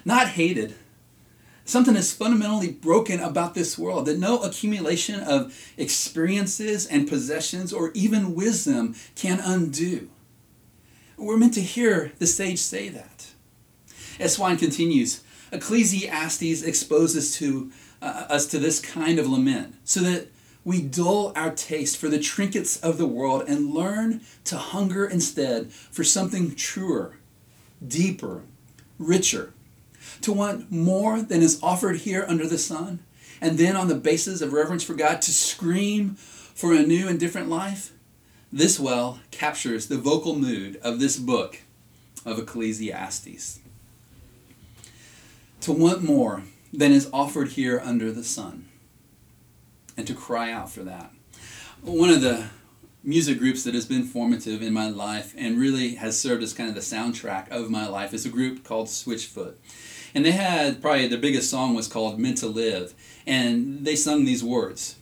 not 0.03 0.27
hated. 0.27 0.75
Something 1.65 1.95
is 1.95 2.13
fundamentally 2.13 2.71
broken 2.71 3.19
about 3.19 3.53
this 3.53 3.77
world 3.77 4.05
that 4.07 4.19
no 4.19 4.41
accumulation 4.41 5.19
of 5.19 5.57
experiences 5.77 6.85
and 6.85 7.07
possessions 7.07 7.71
or 7.71 7.91
even 7.93 8.35
wisdom 8.35 8.95
can 9.15 9.39
undo. 9.39 10.09
We're 11.17 11.37
meant 11.37 11.53
to 11.53 11.61
hear 11.61 12.11
the 12.17 12.27
sage 12.27 12.59
say 12.59 12.89
that. 12.89 13.27
Eswine 14.19 14.57
continues 14.57 15.23
Ecclesiastes 15.51 16.63
exposes 16.63 17.35
to, 17.37 17.71
uh, 18.01 18.25
us 18.29 18.45
to 18.47 18.59
this 18.59 18.79
kind 18.79 19.19
of 19.19 19.27
lament 19.27 19.75
so 19.83 19.99
that 19.99 20.27
we 20.63 20.81
dull 20.81 21.33
our 21.35 21.51
taste 21.51 21.97
for 21.97 22.07
the 22.07 22.19
trinkets 22.19 22.79
of 22.81 22.97
the 22.97 23.07
world 23.07 23.43
and 23.47 23.73
learn 23.73 24.21
to 24.45 24.57
hunger 24.57 25.05
instead 25.05 25.71
for 25.71 26.03
something 26.03 26.55
truer, 26.55 27.17
deeper, 27.85 28.43
richer, 28.97 29.53
to 30.21 30.33
want 30.33 30.71
more 30.71 31.21
than 31.21 31.41
is 31.41 31.59
offered 31.61 31.97
here 31.97 32.25
under 32.27 32.47
the 32.47 32.57
sun, 32.57 32.99
and 33.39 33.57
then 33.57 33.75
on 33.75 33.87
the 33.87 33.95
basis 33.95 34.41
of 34.41 34.53
reverence 34.53 34.83
for 34.83 34.93
God 34.93 35.21
to 35.23 35.31
scream 35.31 36.15
for 36.15 36.73
a 36.73 36.83
new 36.83 37.07
and 37.07 37.19
different 37.19 37.49
life. 37.49 37.93
This 38.53 38.79
well 38.79 39.19
captures 39.31 39.87
the 39.87 39.97
vocal 39.97 40.35
mood 40.35 40.77
of 40.83 40.99
this 40.99 41.17
book 41.17 41.59
of 42.25 42.37
Ecclesiastes. 42.37 43.59
To 45.61 45.71
want 45.71 46.03
more 46.03 46.43
than 46.73 46.91
is 46.91 47.09
offered 47.13 47.49
here 47.49 47.81
under 47.83 48.11
the 48.11 48.23
sun 48.23 48.67
and 49.97 50.07
to 50.07 50.13
cry 50.13 50.51
out 50.51 50.69
for 50.69 50.83
that. 50.83 51.11
One 51.81 52.09
of 52.09 52.21
the 52.21 52.47
music 53.03 53.39
groups 53.39 53.63
that 53.63 53.73
has 53.73 53.85
been 53.85 54.03
formative 54.03 54.61
in 54.61 54.73
my 54.73 54.89
life 54.89 55.33
and 55.37 55.59
really 55.59 55.95
has 55.95 56.19
served 56.19 56.43
as 56.43 56.53
kind 56.53 56.69
of 56.69 56.75
the 56.75 56.81
soundtrack 56.81 57.49
of 57.49 57.69
my 57.69 57.87
life 57.87 58.13
is 58.13 58.25
a 58.25 58.29
group 58.29 58.63
called 58.63 58.87
Switchfoot. 58.87 59.55
And 60.13 60.25
they 60.25 60.31
had 60.31 60.81
probably 60.81 61.07
their 61.07 61.19
biggest 61.19 61.49
song 61.49 61.73
was 61.73 61.87
called 61.87 62.19
Meant 62.19 62.37
to 62.39 62.47
Live. 62.47 62.93
And 63.25 63.85
they 63.85 63.95
sung 63.95 64.25
these 64.25 64.43
words 64.43 64.95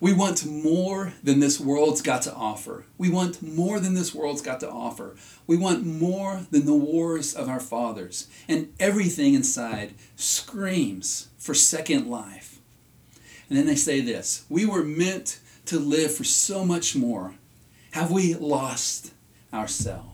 We 0.00 0.12
want 0.12 0.46
more 0.46 1.12
than 1.22 1.40
this 1.40 1.60
world's 1.60 2.02
got 2.02 2.22
to 2.22 2.34
offer. 2.34 2.84
We 2.98 3.10
want 3.10 3.42
more 3.42 3.78
than 3.78 3.94
this 3.94 4.14
world's 4.14 4.42
got 4.42 4.60
to 4.60 4.70
offer. 4.70 5.16
We 5.46 5.56
want 5.56 5.84
more 5.86 6.46
than 6.50 6.66
the 6.66 6.74
wars 6.74 7.34
of 7.34 7.48
our 7.48 7.60
fathers. 7.60 8.28
And 8.48 8.72
everything 8.80 9.34
inside 9.34 9.94
screams 10.16 11.28
for 11.38 11.54
second 11.54 12.08
life. 12.08 12.58
And 13.48 13.58
then 13.58 13.66
they 13.66 13.76
say 13.76 14.00
this 14.00 14.44
We 14.48 14.64
were 14.64 14.84
meant 14.84 15.40
to 15.66 15.78
live 15.78 16.14
for 16.14 16.24
so 16.24 16.64
much 16.64 16.96
more. 16.96 17.34
Have 17.92 18.10
we 18.10 18.34
lost 18.34 19.12
ourselves? 19.52 20.09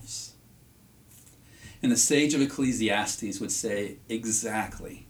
And 1.83 1.93
the 1.93 1.97
sage 1.97 2.35
of 2.35 2.41
Ecclesiastes 2.41 3.41
would 3.41 3.53
say, 3.53 3.97
Exactly. 4.09 5.07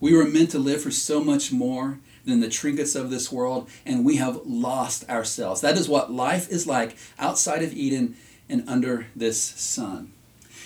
We 0.00 0.14
were 0.14 0.24
meant 0.24 0.50
to 0.50 0.58
live 0.58 0.82
for 0.82 0.90
so 0.90 1.22
much 1.22 1.52
more 1.52 1.98
than 2.24 2.40
the 2.40 2.48
trinkets 2.48 2.94
of 2.94 3.10
this 3.10 3.30
world, 3.30 3.68
and 3.84 4.04
we 4.04 4.16
have 4.16 4.40
lost 4.46 5.08
ourselves. 5.08 5.60
That 5.60 5.76
is 5.76 5.88
what 5.88 6.12
life 6.12 6.48
is 6.50 6.66
like 6.66 6.96
outside 7.18 7.62
of 7.62 7.74
Eden 7.74 8.16
and 8.48 8.64
under 8.66 9.06
this 9.14 9.40
sun. 9.40 10.12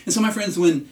And 0.04 0.14
so, 0.14 0.20
my 0.20 0.30
friends, 0.30 0.58
when, 0.58 0.88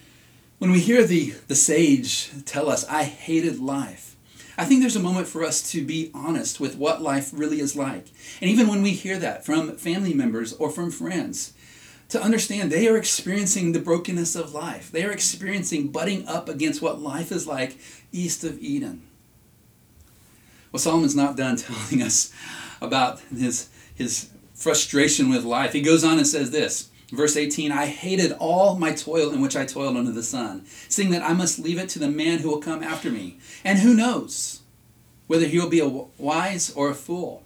when 0.59 0.71
we 0.71 0.81
hear 0.81 1.05
the, 1.05 1.35
the 1.49 1.55
sage 1.55 2.31
tell 2.45 2.69
us, 2.69 2.85
I 2.89 3.05
hated 3.05 3.61
life, 3.61 4.17
I 4.59 4.65
think 4.65 4.81
there's 4.81 4.97
a 4.97 5.01
moment 5.01 5.29
for 5.29 5.45
us 5.45 5.71
to 5.73 5.85
be 5.85 6.11
honest 6.15 6.61
with 6.61 6.77
what 6.77 7.01
life 7.01 7.31
really 7.33 7.61
is 7.61 7.75
like. 7.75 8.07
And 8.41 8.51
even 8.51 8.69
when 8.69 8.83
we 8.83 8.91
hear 8.91 9.19
that 9.19 9.45
from 9.47 9.77
family 9.77 10.15
members 10.15 10.53
or 10.53 10.71
from 10.71 10.91
friends, 10.91 11.55
to 12.13 12.23
understand 12.23 12.71
they 12.71 12.89
are 12.89 12.97
experiencing 12.99 13.73
the 13.73 13.79
brokenness 13.79 14.37
of 14.37 14.53
life. 14.53 14.93
They 14.93 15.03
are 15.03 15.11
experiencing 15.11 15.89
butting 15.89 16.29
up 16.29 16.47
against 16.47 16.83
what 16.83 17.01
life 17.01 17.33
is 17.33 17.47
like 17.47 17.79
east 18.13 18.45
of 18.45 18.59
Eden. 18.59 19.03
Well, 20.71 20.81
Solomon's 20.81 21.17
not 21.17 21.39
done 21.39 21.57
telling 21.57 22.03
us 22.03 22.31
about 22.83 23.21
his, 23.35 23.71
his 23.95 24.29
frustration 24.55 25.31
with 25.31 25.45
life. 25.45 25.73
He 25.73 25.81
goes 25.81 26.05
on 26.05 26.19
and 26.19 26.27
says 26.27 26.51
this 26.51 26.91
Verse 27.11 27.37
18 27.37 27.73
I 27.73 27.87
hated 27.87 28.33
all 28.33 28.79
my 28.79 28.93
toil 28.93 29.33
in 29.33 29.41
which 29.41 29.57
I 29.57 29.65
toiled 29.65 29.97
under 29.97 30.13
the 30.13 30.23
sun, 30.23 30.65
seeing 30.89 31.11
that 31.11 31.23
I 31.23 31.33
must 31.33 31.59
leave 31.59 31.79
it 31.79 31.89
to 31.91 31.99
the 31.99 32.09
man 32.11 32.39
who 32.39 32.49
will 32.49 32.61
come 32.61 32.83
after 32.83 33.11
me. 33.11 33.39
And 33.65 33.79
who 33.79 33.95
knows 33.95 34.61
whether 35.27 35.47
he 35.47 35.59
will 35.59 35.69
be 35.69 35.81
a 35.81 35.89
wise 35.89 36.73
or 36.75 36.91
a 36.91 36.95
fool? 36.95 37.45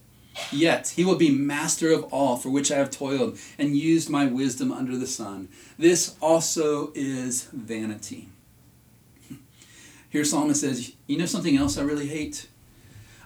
Yet 0.52 0.88
he 0.97 1.05
will 1.05 1.16
be 1.16 1.31
master 1.31 1.93
of 1.93 2.05
all 2.12 2.37
for 2.37 2.50
which 2.50 2.71
I 2.71 2.76
have 2.76 2.90
toiled 2.90 3.38
and 3.59 3.76
used 3.76 4.11
my 4.11 4.26
wisdom 4.26 4.71
under 4.71 4.97
the 4.97 5.07
sun. 5.07 5.49
This 5.78 6.14
also 6.21 6.93
is 6.95 7.45
vanity. 7.52 8.28
Here 10.11 10.25
Solomon 10.25 10.55
says, 10.55 10.93
You 11.07 11.19
know 11.19 11.26
something 11.26 11.57
else 11.57 11.78
I 11.78 11.83
really 11.83 12.09
hate? 12.09 12.49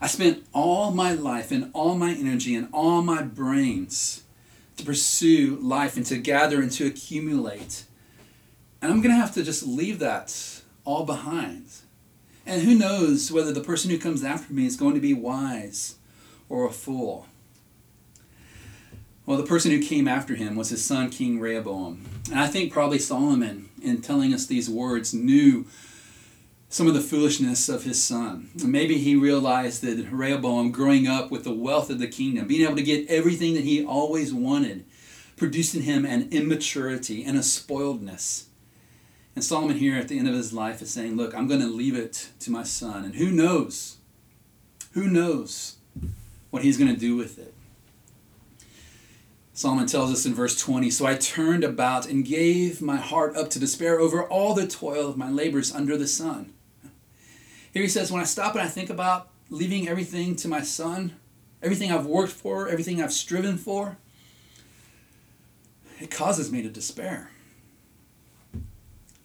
I 0.00 0.06
spent 0.06 0.46
all 0.54 0.92
my 0.92 1.12
life 1.12 1.50
and 1.50 1.70
all 1.74 1.94
my 1.94 2.12
energy 2.12 2.54
and 2.54 2.68
all 2.72 3.02
my 3.02 3.22
brains 3.22 4.22
to 4.78 4.84
pursue 4.84 5.58
life 5.60 5.96
and 5.96 6.06
to 6.06 6.16
gather 6.16 6.62
and 6.62 6.72
to 6.72 6.86
accumulate. 6.86 7.84
And 8.80 8.90
I'm 8.90 9.02
going 9.02 9.14
to 9.14 9.20
have 9.20 9.34
to 9.34 9.42
just 9.42 9.66
leave 9.66 9.98
that 9.98 10.62
all 10.84 11.04
behind. 11.04 11.66
And 12.46 12.62
who 12.62 12.74
knows 12.74 13.30
whether 13.30 13.52
the 13.52 13.60
person 13.60 13.90
who 13.90 13.98
comes 13.98 14.24
after 14.24 14.54
me 14.54 14.64
is 14.64 14.76
going 14.76 14.94
to 14.94 15.00
be 15.00 15.12
wise 15.12 15.96
or 16.50 16.66
a 16.66 16.72
fool. 16.72 17.26
Well, 19.24 19.38
the 19.38 19.46
person 19.46 19.70
who 19.70 19.80
came 19.80 20.08
after 20.08 20.34
him 20.34 20.56
was 20.56 20.70
his 20.70 20.84
son, 20.84 21.08
King 21.08 21.38
Rehoboam. 21.38 22.04
And 22.30 22.40
I 22.40 22.48
think 22.48 22.72
probably 22.72 22.98
Solomon, 22.98 23.68
in 23.80 24.02
telling 24.02 24.34
us 24.34 24.44
these 24.44 24.68
words, 24.68 25.14
knew 25.14 25.66
some 26.68 26.88
of 26.88 26.94
the 26.94 27.00
foolishness 27.00 27.68
of 27.68 27.84
his 27.84 28.02
son. 28.02 28.50
Maybe 28.64 28.98
he 28.98 29.14
realized 29.14 29.82
that 29.82 30.10
Rehoboam, 30.10 30.72
growing 30.72 31.06
up 31.06 31.30
with 31.30 31.44
the 31.44 31.54
wealth 31.54 31.90
of 31.90 32.00
the 32.00 32.08
kingdom, 32.08 32.48
being 32.48 32.62
able 32.62 32.76
to 32.76 32.82
get 32.82 33.08
everything 33.08 33.54
that 33.54 33.64
he 33.64 33.84
always 33.84 34.34
wanted, 34.34 34.84
produced 35.36 35.74
in 35.74 35.82
him 35.82 36.04
an 36.04 36.28
immaturity 36.32 37.24
and 37.24 37.36
a 37.36 37.40
spoiledness. 37.40 38.46
And 39.36 39.44
Solomon, 39.44 39.78
here 39.78 39.96
at 39.96 40.08
the 40.08 40.18
end 40.18 40.28
of 40.28 40.34
his 40.34 40.52
life, 40.52 40.82
is 40.82 40.90
saying, 40.90 41.16
Look, 41.16 41.34
I'm 41.34 41.46
going 41.46 41.60
to 41.60 41.68
leave 41.68 41.96
it 41.96 42.30
to 42.40 42.50
my 42.50 42.64
son. 42.64 43.04
And 43.04 43.14
who 43.14 43.30
knows? 43.30 43.98
Who 44.92 45.06
knows 45.06 45.76
what 46.50 46.62
he's 46.62 46.76
going 46.76 46.92
to 46.92 46.98
do 46.98 47.16
with 47.16 47.38
it? 47.38 47.54
Solomon 49.52 49.86
tells 49.86 50.10
us 50.10 50.24
in 50.24 50.34
verse 50.34 50.58
20 50.58 50.90
So 50.90 51.06
I 51.06 51.16
turned 51.16 51.64
about 51.64 52.08
and 52.08 52.24
gave 52.24 52.80
my 52.80 52.96
heart 52.96 53.36
up 53.36 53.50
to 53.50 53.58
despair 53.58 53.98
over 54.00 54.22
all 54.22 54.54
the 54.54 54.66
toil 54.66 55.08
of 55.08 55.16
my 55.16 55.30
labors 55.30 55.74
under 55.74 55.96
the 55.96 56.06
sun. 56.06 56.54
Here 57.72 57.82
he 57.82 57.88
says, 57.88 58.10
when 58.10 58.20
I 58.20 58.24
stop 58.24 58.54
and 58.54 58.62
I 58.62 58.68
think 58.68 58.90
about 58.90 59.28
leaving 59.48 59.86
everything 59.88 60.34
to 60.36 60.48
my 60.48 60.62
son, 60.62 61.16
everything 61.62 61.92
I've 61.92 62.06
worked 62.06 62.32
for, 62.32 62.68
everything 62.68 63.02
I've 63.02 63.12
striven 63.12 63.58
for, 63.58 63.98
it 66.00 66.10
causes 66.10 66.50
me 66.50 66.62
to 66.62 66.68
despair. 66.68 67.30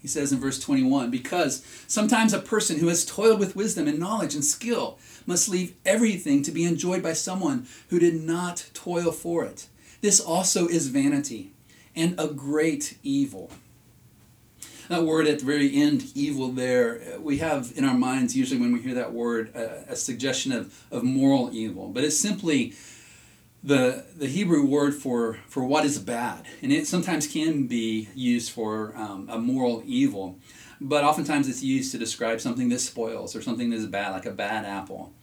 He 0.05 0.09
says 0.09 0.31
in 0.31 0.39
verse 0.39 0.59
21 0.59 1.09
Because 1.09 1.65
sometimes 1.87 2.31
a 2.31 2.37
person 2.37 2.77
who 2.77 2.89
has 2.89 3.03
toiled 3.03 3.39
with 3.39 3.55
wisdom 3.55 3.87
and 3.87 3.97
knowledge 3.97 4.35
and 4.35 4.45
skill 4.45 4.99
must 5.25 5.49
leave 5.49 5.73
everything 5.83 6.43
to 6.43 6.51
be 6.51 6.63
enjoyed 6.63 7.01
by 7.01 7.13
someone 7.13 7.65
who 7.89 7.97
did 7.97 8.13
not 8.13 8.69
toil 8.75 9.11
for 9.11 9.43
it. 9.45 9.67
This 10.01 10.19
also 10.19 10.67
is 10.67 10.89
vanity 10.89 11.53
and 11.95 12.13
a 12.19 12.27
great 12.27 12.99
evil 13.01 13.49
that 14.89 15.03
word 15.03 15.25
at 15.25 15.39
the 15.39 15.45
very 15.45 15.75
end, 15.75 16.11
evil, 16.13 16.49
there, 16.49 17.17
we 17.19 17.39
have 17.39 17.73
in 17.75 17.83
our 17.83 17.97
minds, 17.97 18.35
usually 18.35 18.59
when 18.59 18.71
we 18.71 18.81
hear 18.81 18.93
that 18.93 19.13
word, 19.13 19.49
a, 19.55 19.93
a 19.93 19.95
suggestion 19.95 20.51
of, 20.51 20.85
of 20.91 21.03
moral 21.03 21.49
evil. 21.51 21.87
But 21.89 22.03
it's 22.03 22.15
simply 22.15 22.75
the, 23.65 24.05
the 24.15 24.27
Hebrew 24.27 24.63
word 24.63 24.93
for, 24.93 25.39
for 25.47 25.65
what 25.65 25.85
is 25.85 25.97
bad. 25.97 26.45
And 26.61 26.71
it 26.71 26.85
sometimes 26.85 27.25
can 27.25 27.65
be 27.65 28.09
used 28.13 28.51
for 28.51 28.95
um, 28.95 29.27
a 29.27 29.39
moral 29.39 29.81
evil, 29.85 30.37
but 30.79 31.03
oftentimes 31.03 31.49
it's 31.49 31.63
used 31.63 31.91
to 31.91 31.97
describe 31.97 32.39
something 32.39 32.69
that 32.69 32.79
spoils 32.79 33.35
or 33.35 33.41
something 33.41 33.71
that 33.71 33.77
is 33.77 33.87
bad, 33.87 34.11
like 34.11 34.27
a 34.27 34.31
bad 34.31 34.65
apple. 34.65 35.13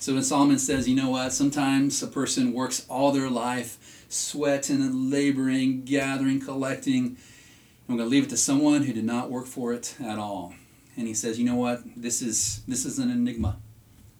So 0.00 0.14
when 0.14 0.24
Solomon 0.24 0.58
says, 0.58 0.88
you 0.88 0.96
know 0.96 1.10
what, 1.10 1.32
sometimes 1.32 2.02
a 2.02 2.08
person 2.08 2.52
works 2.52 2.84
all 2.88 3.12
their 3.12 3.30
life, 3.30 4.04
sweating 4.08 4.82
and 4.82 5.10
laboring, 5.10 5.84
gathering, 5.84 6.40
collecting, 6.40 7.16
I'm 7.88 7.96
going 7.96 8.08
to 8.08 8.10
leave 8.10 8.24
it 8.24 8.30
to 8.30 8.36
someone 8.36 8.82
who 8.82 8.92
did 8.92 9.04
not 9.04 9.30
work 9.30 9.46
for 9.46 9.72
it 9.72 9.94
at 10.04 10.18
all. 10.18 10.54
And 10.96 11.06
he 11.06 11.14
says, 11.14 11.38
you 11.38 11.44
know 11.44 11.54
what? 11.54 11.82
This 11.96 12.20
is 12.20 12.62
this 12.66 12.84
is 12.84 12.98
an 12.98 13.10
enigma. 13.10 13.58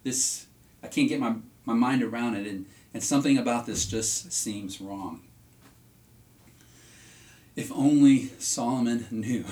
This 0.03 0.45
I 0.81 0.87
can't 0.87 1.09
get 1.09 1.19
my, 1.19 1.35
my 1.65 1.73
mind 1.73 2.03
around 2.03 2.35
it, 2.35 2.47
and, 2.47 2.65
and 2.97 3.03
something 3.03 3.37
about 3.37 3.67
this 3.67 3.85
just 3.85 4.31
seems 4.31 4.81
wrong. 4.81 5.21
If 7.55 7.71
only 7.71 8.31
Solomon 8.39 9.05
knew 9.11 9.45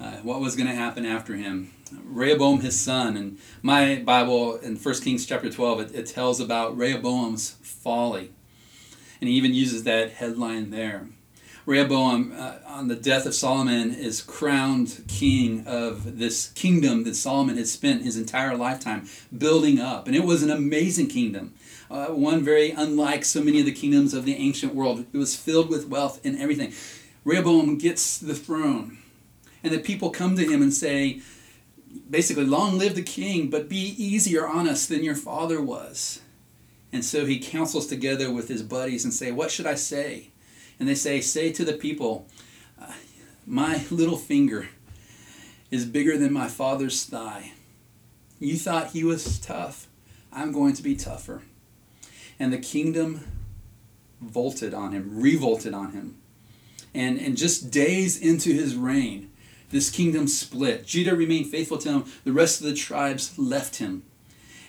uh, 0.00 0.12
what 0.22 0.40
was 0.40 0.56
going 0.56 0.66
to 0.66 0.74
happen 0.74 1.04
after 1.04 1.36
him. 1.36 1.74
Rehoboam, 1.92 2.60
his 2.60 2.80
son, 2.80 3.18
and 3.18 3.36
my 3.60 3.96
Bible 3.96 4.56
in 4.56 4.76
1 4.76 4.94
Kings 5.02 5.26
chapter 5.26 5.50
12, 5.50 5.80
it, 5.80 5.94
it 5.94 6.06
tells 6.06 6.40
about 6.40 6.74
Rehoboam's 6.74 7.50
folly. 7.60 8.30
And 9.20 9.28
he 9.28 9.36
even 9.36 9.52
uses 9.52 9.84
that 9.84 10.12
headline 10.12 10.70
there. 10.70 11.06
Rehoboam, 11.68 12.32
uh, 12.34 12.54
on 12.66 12.88
the 12.88 12.96
death 12.96 13.26
of 13.26 13.34
Solomon, 13.34 13.92
is 13.92 14.22
crowned 14.22 15.04
king 15.06 15.66
of 15.66 16.16
this 16.16 16.48
kingdom 16.52 17.04
that 17.04 17.14
Solomon 17.14 17.58
had 17.58 17.66
spent 17.66 18.04
his 18.04 18.16
entire 18.16 18.56
lifetime 18.56 19.06
building 19.36 19.78
up. 19.78 20.06
And 20.06 20.16
it 20.16 20.24
was 20.24 20.42
an 20.42 20.50
amazing 20.50 21.08
kingdom, 21.08 21.52
uh, 21.90 22.06
one 22.06 22.42
very 22.42 22.70
unlike 22.70 23.22
so 23.26 23.42
many 23.42 23.60
of 23.60 23.66
the 23.66 23.72
kingdoms 23.72 24.14
of 24.14 24.24
the 24.24 24.34
ancient 24.36 24.74
world. 24.74 25.04
It 25.12 25.18
was 25.18 25.36
filled 25.36 25.68
with 25.68 25.88
wealth 25.88 26.24
and 26.24 26.38
everything. 26.38 26.72
Rehoboam 27.22 27.76
gets 27.76 28.16
the 28.16 28.34
throne, 28.34 28.96
and 29.62 29.70
the 29.70 29.78
people 29.78 30.08
come 30.08 30.36
to 30.36 30.50
him 30.50 30.62
and 30.62 30.72
say, 30.72 31.20
basically, 32.08 32.46
long 32.46 32.78
live 32.78 32.94
the 32.94 33.02
king, 33.02 33.50
but 33.50 33.68
be 33.68 33.94
easier 34.02 34.48
on 34.48 34.66
us 34.66 34.86
than 34.86 35.04
your 35.04 35.14
father 35.14 35.60
was. 35.60 36.22
And 36.94 37.04
so 37.04 37.26
he 37.26 37.38
counsels 37.38 37.86
together 37.86 38.32
with 38.32 38.48
his 38.48 38.62
buddies 38.62 39.04
and 39.04 39.12
say, 39.12 39.32
What 39.32 39.50
should 39.50 39.66
I 39.66 39.74
say? 39.74 40.30
And 40.78 40.88
they 40.88 40.94
say, 40.94 41.20
Say 41.20 41.52
to 41.52 41.64
the 41.64 41.72
people, 41.72 42.26
uh, 42.80 42.92
My 43.46 43.84
little 43.90 44.16
finger 44.16 44.68
is 45.70 45.84
bigger 45.84 46.16
than 46.16 46.32
my 46.32 46.48
father's 46.48 47.04
thigh. 47.04 47.52
You 48.38 48.56
thought 48.56 48.88
he 48.88 49.04
was 49.04 49.38
tough. 49.38 49.88
I'm 50.32 50.52
going 50.52 50.74
to 50.74 50.82
be 50.82 50.94
tougher. 50.94 51.42
And 52.38 52.52
the 52.52 52.58
kingdom 52.58 53.26
vaulted 54.20 54.74
on 54.74 54.92
him, 54.92 55.20
revolted 55.20 55.74
on 55.74 55.92
him. 55.92 56.18
And, 56.94 57.18
and 57.18 57.36
just 57.36 57.70
days 57.70 58.18
into 58.18 58.52
his 58.52 58.74
reign, 58.74 59.30
this 59.70 59.90
kingdom 59.90 60.28
split. 60.28 60.86
Judah 60.86 61.14
remained 61.14 61.46
faithful 61.46 61.78
to 61.78 61.88
him, 61.90 62.04
the 62.24 62.32
rest 62.32 62.60
of 62.60 62.66
the 62.66 62.74
tribes 62.74 63.38
left 63.38 63.76
him. 63.76 64.04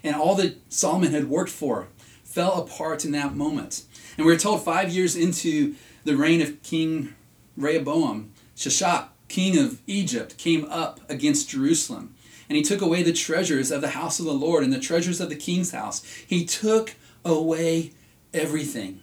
And 0.03 0.15
all 0.15 0.35
that 0.35 0.57
Solomon 0.71 1.11
had 1.11 1.29
worked 1.29 1.51
for 1.51 1.87
fell 2.23 2.61
apart 2.61 3.05
in 3.05 3.11
that 3.11 3.35
moment. 3.35 3.83
And 4.17 4.25
we're 4.25 4.37
told 4.37 4.63
five 4.63 4.91
years 4.91 5.15
into 5.15 5.75
the 6.03 6.15
reign 6.15 6.41
of 6.41 6.62
King 6.63 7.15
Rehoboam, 7.57 8.31
Shishak, 8.55 9.09
king 9.27 9.57
of 9.57 9.81
Egypt, 9.88 10.38
came 10.38 10.65
up 10.65 10.99
against 11.09 11.49
Jerusalem. 11.49 12.15
And 12.47 12.55
he 12.57 12.63
took 12.63 12.81
away 12.81 13.03
the 13.03 13.13
treasures 13.13 13.69
of 13.69 13.81
the 13.81 13.89
house 13.89 14.19
of 14.19 14.25
the 14.25 14.33
Lord 14.33 14.63
and 14.63 14.73
the 14.73 14.79
treasures 14.79 15.21
of 15.21 15.29
the 15.29 15.35
king's 15.35 15.71
house. 15.71 16.03
He 16.25 16.45
took 16.45 16.95
away 17.23 17.93
everything. 18.33 19.01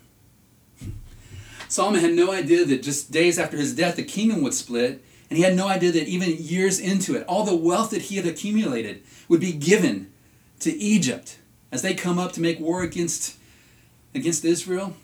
Solomon 1.68 2.00
had 2.00 2.14
no 2.14 2.32
idea 2.32 2.64
that 2.64 2.82
just 2.82 3.12
days 3.12 3.38
after 3.38 3.56
his 3.56 3.74
death, 3.74 3.96
the 3.96 4.04
kingdom 4.04 4.42
would 4.42 4.54
split. 4.54 5.04
And 5.28 5.37
he 5.37 5.44
had 5.44 5.56
no 5.56 5.68
idea 5.68 5.92
that 5.92 6.09
even 6.09 6.37
years 6.38 6.78
into 6.78 7.16
it, 7.16 7.24
all 7.26 7.44
the 7.44 7.56
wealth 7.56 7.90
that 7.90 8.02
he 8.02 8.16
had 8.16 8.26
accumulated 8.26 9.02
would 9.28 9.40
be 9.40 9.52
given 9.52 10.12
to 10.61 10.72
Egypt 10.72 11.38
as 11.72 11.82
they 11.82 11.94
come 11.94 12.18
up 12.18 12.32
to 12.32 12.40
make 12.40 12.61
war 12.61 12.82
against, 12.82 13.37
against 14.14 14.44
Israel. 14.44 14.96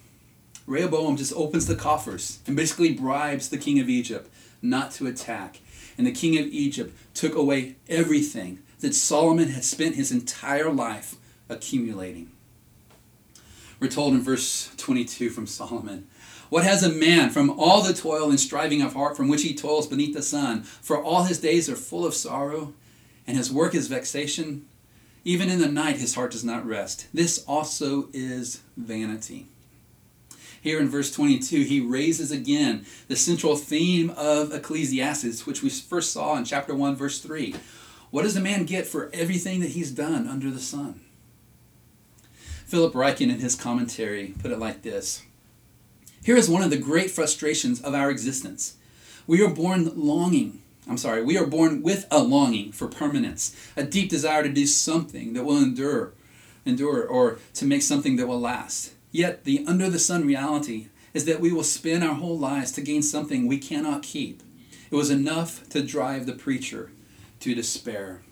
Rehoboam 0.66 1.16
just 1.16 1.32
opens 1.34 1.66
the 1.66 1.74
coffers 1.74 2.38
and 2.46 2.56
basically 2.56 2.92
bribes 2.92 3.48
the 3.48 3.58
king 3.58 3.80
of 3.80 3.88
Egypt 3.88 4.30
not 4.60 4.92
to 4.92 5.06
attack. 5.06 5.60
And 5.98 6.06
the 6.06 6.12
king 6.12 6.38
of 6.38 6.46
Egypt 6.46 6.96
took 7.14 7.34
away 7.34 7.76
everything 7.88 8.60
that 8.80 8.94
Solomon 8.94 9.48
had 9.48 9.64
spent 9.64 9.96
his 9.96 10.12
entire 10.12 10.70
life 10.70 11.16
accumulating. 11.48 12.30
We're 13.80 13.88
told 13.88 14.14
in 14.14 14.22
verse 14.22 14.70
22 14.76 15.30
from 15.30 15.46
Solomon 15.46 16.06
What 16.50 16.64
has 16.64 16.84
a 16.84 16.88
man 16.88 17.30
from 17.30 17.50
all 17.50 17.82
the 17.82 17.92
toil 17.92 18.30
and 18.30 18.38
striving 18.38 18.80
of 18.80 18.94
heart 18.94 19.16
from 19.16 19.28
which 19.28 19.42
he 19.42 19.54
toils 19.54 19.88
beneath 19.88 20.14
the 20.14 20.22
sun? 20.22 20.62
For 20.62 21.02
all 21.02 21.24
his 21.24 21.40
days 21.40 21.68
are 21.68 21.76
full 21.76 22.06
of 22.06 22.14
sorrow, 22.14 22.74
and 23.26 23.36
his 23.36 23.52
work 23.52 23.74
is 23.74 23.88
vexation. 23.88 24.66
Even 25.24 25.50
in 25.50 25.60
the 25.60 25.68
night 25.68 25.96
his 25.96 26.14
heart 26.14 26.32
does 26.32 26.44
not 26.44 26.66
rest. 26.66 27.06
This 27.12 27.44
also 27.46 28.08
is 28.12 28.60
vanity. 28.76 29.48
Here 30.62 30.78
in 30.78 30.88
verse 30.88 31.12
22, 31.12 31.64
he 31.64 31.80
raises 31.80 32.30
again 32.30 32.86
the 33.08 33.16
central 33.16 33.56
theme 33.56 34.10
of 34.10 34.54
Ecclesiastes, 34.54 35.44
which 35.44 35.60
we 35.60 35.68
first 35.68 36.12
saw 36.12 36.36
in 36.36 36.44
chapter 36.44 36.72
1, 36.72 36.94
verse 36.94 37.18
3. 37.18 37.56
What 38.10 38.22
does 38.22 38.36
a 38.36 38.40
man 38.40 38.64
get 38.64 38.86
for 38.86 39.10
everything 39.12 39.58
that 39.60 39.70
he's 39.70 39.90
done 39.90 40.28
under 40.28 40.50
the 40.50 40.60
sun? 40.60 41.00
Philip 42.64 42.94
Ryken, 42.94 43.28
in 43.28 43.40
his 43.40 43.56
commentary, 43.56 44.34
put 44.40 44.52
it 44.52 44.60
like 44.60 44.82
this 44.82 45.24
Here 46.24 46.36
is 46.36 46.48
one 46.48 46.62
of 46.62 46.70
the 46.70 46.78
great 46.78 47.10
frustrations 47.10 47.82
of 47.82 47.92
our 47.92 48.08
existence. 48.08 48.76
We 49.26 49.44
are 49.44 49.50
born 49.50 49.90
longing 49.96 50.62
I'm 50.88 50.98
sorry, 50.98 51.22
we 51.22 51.38
are 51.38 51.46
born 51.46 51.82
with 51.82 52.06
a 52.10 52.20
longing 52.20 52.72
for 52.72 52.88
permanence, 52.88 53.54
a 53.76 53.84
deep 53.84 54.10
desire 54.10 54.42
to 54.42 54.48
do 54.48 54.66
something 54.66 55.32
that 55.34 55.44
will 55.44 55.58
endure, 55.58 56.12
endure, 56.64 57.06
or 57.06 57.38
to 57.54 57.64
make 57.64 57.82
something 57.82 58.16
that 58.16 58.26
will 58.26 58.40
last. 58.40 58.92
Yet 59.12 59.44
the 59.44 59.64
under 59.66 59.88
the 59.88 59.98
sun 59.98 60.26
reality 60.26 60.88
is 61.14 61.26
that 61.26 61.40
we 61.40 61.52
will 61.52 61.62
spend 61.62 62.02
our 62.02 62.14
whole 62.14 62.38
lives 62.38 62.72
to 62.72 62.80
gain 62.80 63.02
something 63.02 63.46
we 63.46 63.58
cannot 63.58 64.02
keep. 64.02 64.42
It 64.90 64.96
was 64.96 65.10
enough 65.10 65.68
to 65.68 65.82
drive 65.82 66.26
the 66.26 66.32
preacher 66.32 66.90
to 67.40 67.54
despair. 67.54 68.22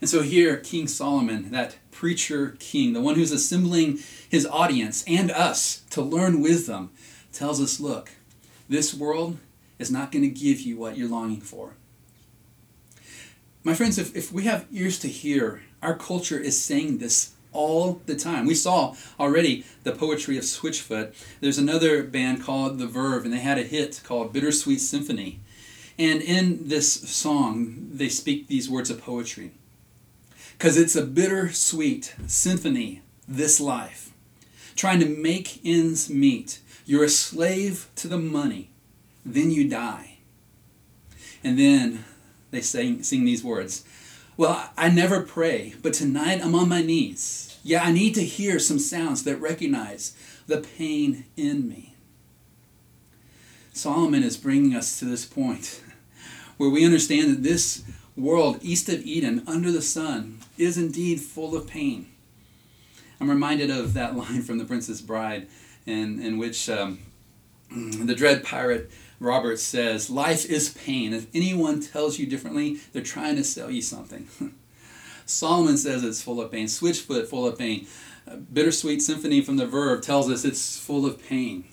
And 0.00 0.10
so 0.10 0.22
here, 0.22 0.58
King 0.58 0.86
Solomon, 0.88 1.50
that 1.50 1.78
preacher 1.90 2.56
king, 2.58 2.92
the 2.92 3.00
one 3.00 3.14
who's 3.14 3.32
assembling 3.32 4.00
his 4.28 4.46
audience 4.46 5.02
and 5.06 5.30
us 5.30 5.82
to 5.90 6.02
learn 6.02 6.42
wisdom, 6.42 6.90
tells 7.32 7.60
us 7.60 7.80
look, 7.80 8.10
this 8.68 8.92
world 8.92 9.38
is 9.78 9.90
not 9.90 10.12
going 10.12 10.22
to 10.22 10.28
give 10.28 10.60
you 10.60 10.76
what 10.76 10.98
you're 10.98 11.08
longing 11.08 11.40
for. 11.40 11.74
My 13.64 13.74
friends, 13.74 13.98
if, 13.98 14.14
if 14.14 14.30
we 14.30 14.44
have 14.44 14.66
ears 14.70 14.98
to 15.00 15.08
hear, 15.08 15.62
our 15.82 15.96
culture 15.96 16.38
is 16.38 16.62
saying 16.62 16.98
this 16.98 17.32
all 17.56 18.00
the 18.06 18.14
time. 18.14 18.46
We 18.46 18.54
saw 18.54 18.94
already 19.18 19.64
the 19.82 19.92
poetry 19.92 20.36
of 20.38 20.44
Switchfoot. 20.44 21.14
There's 21.40 21.58
another 21.58 22.02
band 22.02 22.42
called 22.42 22.78
The 22.78 22.86
Verve, 22.86 23.24
and 23.24 23.32
they 23.32 23.38
had 23.40 23.58
a 23.58 23.62
hit 23.62 24.02
called 24.04 24.32
Bittersweet 24.32 24.80
Symphony. 24.80 25.40
And 25.98 26.20
in 26.20 26.68
this 26.68 26.92
song, 26.92 27.88
they 27.92 28.08
speak 28.08 28.46
these 28.46 28.68
words 28.68 28.90
of 28.90 29.00
poetry. 29.00 29.52
Because 30.58 30.76
it's 30.76 30.96
a 30.96 31.04
bittersweet 31.04 32.14
symphony, 32.26 33.02
this 33.26 33.60
life. 33.60 34.12
Trying 34.74 35.00
to 35.00 35.06
make 35.06 35.64
ends 35.64 36.10
meet. 36.10 36.60
You're 36.84 37.04
a 37.04 37.08
slave 37.08 37.88
to 37.96 38.08
the 38.08 38.18
money 38.18 38.70
then 39.26 39.50
you 39.50 39.68
die. 39.68 40.18
And 41.42 41.58
then 41.58 42.04
they 42.50 42.60
sing, 42.60 43.02
sing 43.02 43.24
these 43.24 43.42
words 43.42 43.84
Well, 44.38 44.68
I 44.76 44.90
never 44.90 45.22
pray, 45.22 45.74
but 45.80 45.94
tonight 45.94 46.44
I'm 46.44 46.54
on 46.54 46.68
my 46.68 46.82
knees. 46.82 47.58
Yeah, 47.62 47.82
I 47.82 47.90
need 47.90 48.14
to 48.16 48.24
hear 48.24 48.58
some 48.58 48.78
sounds 48.78 49.24
that 49.24 49.36
recognize 49.36 50.14
the 50.46 50.58
pain 50.58 51.24
in 51.38 51.66
me. 51.66 51.94
Solomon 53.72 54.22
is 54.22 54.36
bringing 54.36 54.74
us 54.74 54.98
to 54.98 55.06
this 55.06 55.24
point 55.24 55.82
where 56.58 56.68
we 56.68 56.84
understand 56.84 57.30
that 57.30 57.42
this 57.42 57.82
world 58.14 58.58
east 58.60 58.90
of 58.90 59.00
Eden, 59.06 59.42
under 59.46 59.72
the 59.72 59.80
sun, 59.80 60.40
is 60.58 60.76
indeed 60.76 61.20
full 61.20 61.56
of 61.56 61.66
pain. 61.66 62.06
I'm 63.18 63.30
reminded 63.30 63.70
of 63.70 63.94
that 63.94 64.16
line 64.18 64.42
from 64.42 64.58
The 64.58 64.66
Princess 64.66 65.00
Bride, 65.00 65.48
in, 65.86 66.20
in 66.20 66.36
which 66.36 66.68
um, 66.68 66.98
the 67.70 68.14
dread 68.14 68.44
pirate 68.44 68.90
Robert 69.18 69.58
says, 69.58 70.10
Life 70.10 70.44
is 70.46 70.70
pain. 70.70 71.12
If 71.12 71.26
anyone 71.34 71.80
tells 71.80 72.18
you 72.18 72.26
differently, 72.26 72.80
they're 72.92 73.02
trying 73.02 73.36
to 73.36 73.44
sell 73.44 73.70
you 73.70 73.82
something. 73.82 74.28
Solomon 75.26 75.76
says 75.76 76.04
it's 76.04 76.22
full 76.22 76.40
of 76.40 76.52
pain. 76.52 76.66
Switchfoot, 76.66 77.26
full 77.26 77.46
of 77.46 77.58
pain. 77.58 77.86
Uh, 78.30 78.36
Bittersweet 78.36 79.02
Symphony 79.02 79.40
from 79.40 79.56
the 79.56 79.66
Verve 79.66 80.00
tells 80.00 80.30
us 80.30 80.44
it's 80.44 80.78
full 80.78 81.04
of 81.04 81.24
pain. 81.26 81.64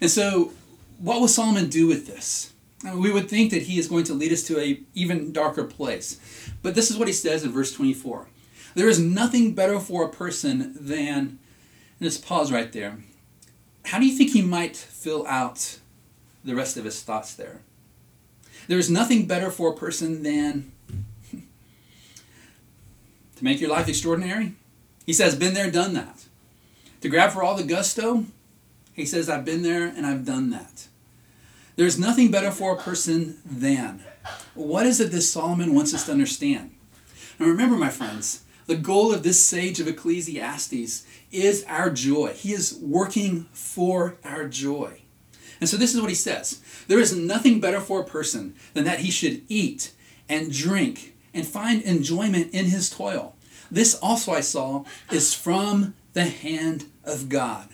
And 0.00 0.10
so, 0.10 0.52
what 0.98 1.20
will 1.20 1.28
Solomon 1.28 1.68
do 1.68 1.86
with 1.86 2.06
this? 2.06 2.52
we 2.94 3.12
would 3.12 3.28
think 3.28 3.50
that 3.50 3.62
he 3.62 3.78
is 3.78 3.88
going 3.88 4.04
to 4.04 4.14
lead 4.14 4.32
us 4.32 4.42
to 4.44 4.58
a 4.58 4.80
even 4.94 5.32
darker 5.32 5.64
place. 5.64 6.18
But 6.62 6.74
this 6.74 6.90
is 6.90 6.96
what 6.96 7.08
he 7.08 7.14
says 7.14 7.44
in 7.44 7.52
verse 7.52 7.72
24. 7.72 8.26
There 8.74 8.88
is 8.88 8.98
nothing 8.98 9.54
better 9.54 9.78
for 9.80 10.04
a 10.04 10.08
person 10.08 10.76
than, 10.80 11.38
and 11.98 12.08
just 12.08 12.24
pause 12.24 12.52
right 12.52 12.72
there. 12.72 12.98
How 13.86 13.98
do 13.98 14.06
you 14.06 14.16
think 14.16 14.30
he 14.30 14.42
might 14.42 14.76
fill 14.76 15.26
out 15.26 15.78
the 16.44 16.54
rest 16.54 16.76
of 16.76 16.84
his 16.84 17.02
thoughts 17.02 17.34
there. 17.34 17.60
There 18.68 18.78
is 18.78 18.90
nothing 18.90 19.26
better 19.26 19.50
for 19.50 19.70
a 19.70 19.76
person 19.76 20.22
than 20.22 20.72
to 21.30 21.44
make 23.44 23.60
your 23.60 23.70
life 23.70 23.88
extraordinary. 23.88 24.54
He 25.06 25.12
says, 25.12 25.34
been 25.34 25.54
there, 25.54 25.70
done 25.70 25.94
that. 25.94 26.26
To 27.00 27.08
grab 27.08 27.32
for 27.32 27.42
all 27.42 27.56
the 27.56 27.64
gusto, 27.64 28.26
he 28.92 29.06
says, 29.06 29.28
I've 29.28 29.44
been 29.44 29.62
there 29.62 29.86
and 29.86 30.06
I've 30.06 30.24
done 30.24 30.50
that. 30.50 30.88
There's 31.76 31.98
nothing 31.98 32.30
better 32.30 32.50
for 32.50 32.74
a 32.74 32.80
person 32.80 33.38
than. 33.44 34.04
What 34.54 34.86
is 34.86 35.00
it 35.00 35.10
that 35.12 35.22
Solomon 35.22 35.74
wants 35.74 35.94
us 35.94 36.04
to 36.06 36.12
understand? 36.12 36.72
Now 37.38 37.46
remember, 37.46 37.76
my 37.76 37.88
friends, 37.88 38.42
the 38.66 38.76
goal 38.76 39.12
of 39.12 39.22
this 39.22 39.42
sage 39.42 39.80
of 39.80 39.88
Ecclesiastes 39.88 41.06
is 41.32 41.64
our 41.66 41.90
joy. 41.90 42.34
He 42.34 42.52
is 42.52 42.78
working 42.82 43.46
for 43.52 44.18
our 44.22 44.46
joy. 44.46 44.99
And 45.60 45.68
so 45.68 45.76
this 45.76 45.94
is 45.94 46.00
what 46.00 46.10
he 46.10 46.16
says 46.16 46.60
There 46.88 46.98
is 46.98 47.14
nothing 47.14 47.60
better 47.60 47.80
for 47.80 48.00
a 48.00 48.04
person 48.04 48.54
than 48.74 48.84
that 48.84 49.00
he 49.00 49.10
should 49.10 49.42
eat 49.48 49.92
and 50.28 50.52
drink 50.52 51.14
and 51.34 51.46
find 51.46 51.82
enjoyment 51.82 52.52
in 52.52 52.66
his 52.66 52.90
toil. 52.90 53.36
This 53.70 53.94
also 53.94 54.32
I 54.32 54.40
saw 54.40 54.84
is 55.12 55.34
from 55.34 55.94
the 56.12 56.24
hand 56.24 56.86
of 57.04 57.28
God. 57.28 57.68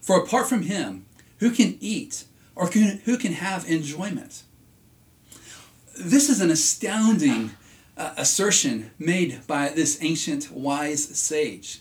For 0.00 0.18
apart 0.18 0.48
from 0.48 0.62
him, 0.62 1.06
who 1.38 1.50
can 1.50 1.78
eat 1.80 2.24
or 2.54 2.68
can, 2.68 3.00
who 3.04 3.16
can 3.16 3.32
have 3.32 3.68
enjoyment? 3.68 4.42
This 5.98 6.28
is 6.28 6.40
an 6.40 6.50
astounding 6.50 7.52
uh, 7.96 8.14
assertion 8.16 8.90
made 8.98 9.46
by 9.46 9.68
this 9.68 9.98
ancient 10.02 10.50
wise 10.50 11.04
sage. 11.16 11.80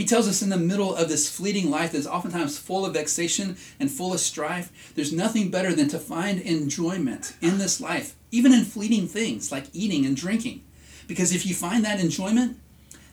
He 0.00 0.06
tells 0.06 0.26
us 0.26 0.40
in 0.40 0.48
the 0.48 0.56
middle 0.56 0.94
of 0.94 1.10
this 1.10 1.28
fleeting 1.28 1.68
life 1.68 1.92
that 1.92 1.98
is 1.98 2.06
oftentimes 2.06 2.58
full 2.58 2.86
of 2.86 2.94
vexation 2.94 3.58
and 3.78 3.90
full 3.90 4.14
of 4.14 4.20
strife, 4.20 4.94
there's 4.94 5.12
nothing 5.12 5.50
better 5.50 5.74
than 5.74 5.88
to 5.88 5.98
find 5.98 6.40
enjoyment 6.40 7.34
in 7.42 7.58
this 7.58 7.82
life, 7.82 8.16
even 8.30 8.54
in 8.54 8.64
fleeting 8.64 9.06
things 9.06 9.52
like 9.52 9.66
eating 9.74 10.06
and 10.06 10.16
drinking. 10.16 10.62
Because 11.06 11.34
if 11.34 11.44
you 11.44 11.54
find 11.54 11.84
that 11.84 12.00
enjoyment, 12.00 12.56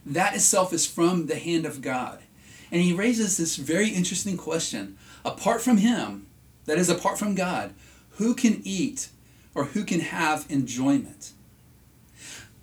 that 0.05 0.33
itself 0.33 0.71
is 0.71 0.87
from 0.87 1.25
the 1.25 1.35
hand 1.35 1.65
of 1.65 1.81
God. 1.81 2.19
And 2.71 2.81
he 2.81 2.93
raises 2.93 3.35
this 3.35 3.57
very 3.57 3.89
interesting 3.89 4.37
question 4.37 4.97
apart 5.25 5.59
from 5.59 5.79
Him, 5.79 6.27
that 6.67 6.77
is, 6.77 6.87
apart 6.87 7.19
from 7.19 7.35
God, 7.35 7.73
who 8.11 8.33
can 8.33 8.61
eat 8.63 9.09
or 9.53 9.65
who 9.65 9.83
can 9.83 9.99
have 9.99 10.45
enjoyment? 10.47 11.33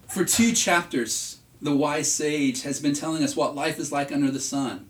For 0.09 0.25
two 0.25 0.55
chapters, 0.55 1.41
the 1.65 1.75
wise 1.75 2.13
sage 2.13 2.63
has 2.63 2.79
been 2.79 2.95
telling 2.95 3.25
us 3.25 3.35
what 3.35 3.55
life 3.55 3.79
is 3.79 3.91
like 3.91 4.13
under 4.13 4.31
the 4.31 4.39
sun. 4.39 4.89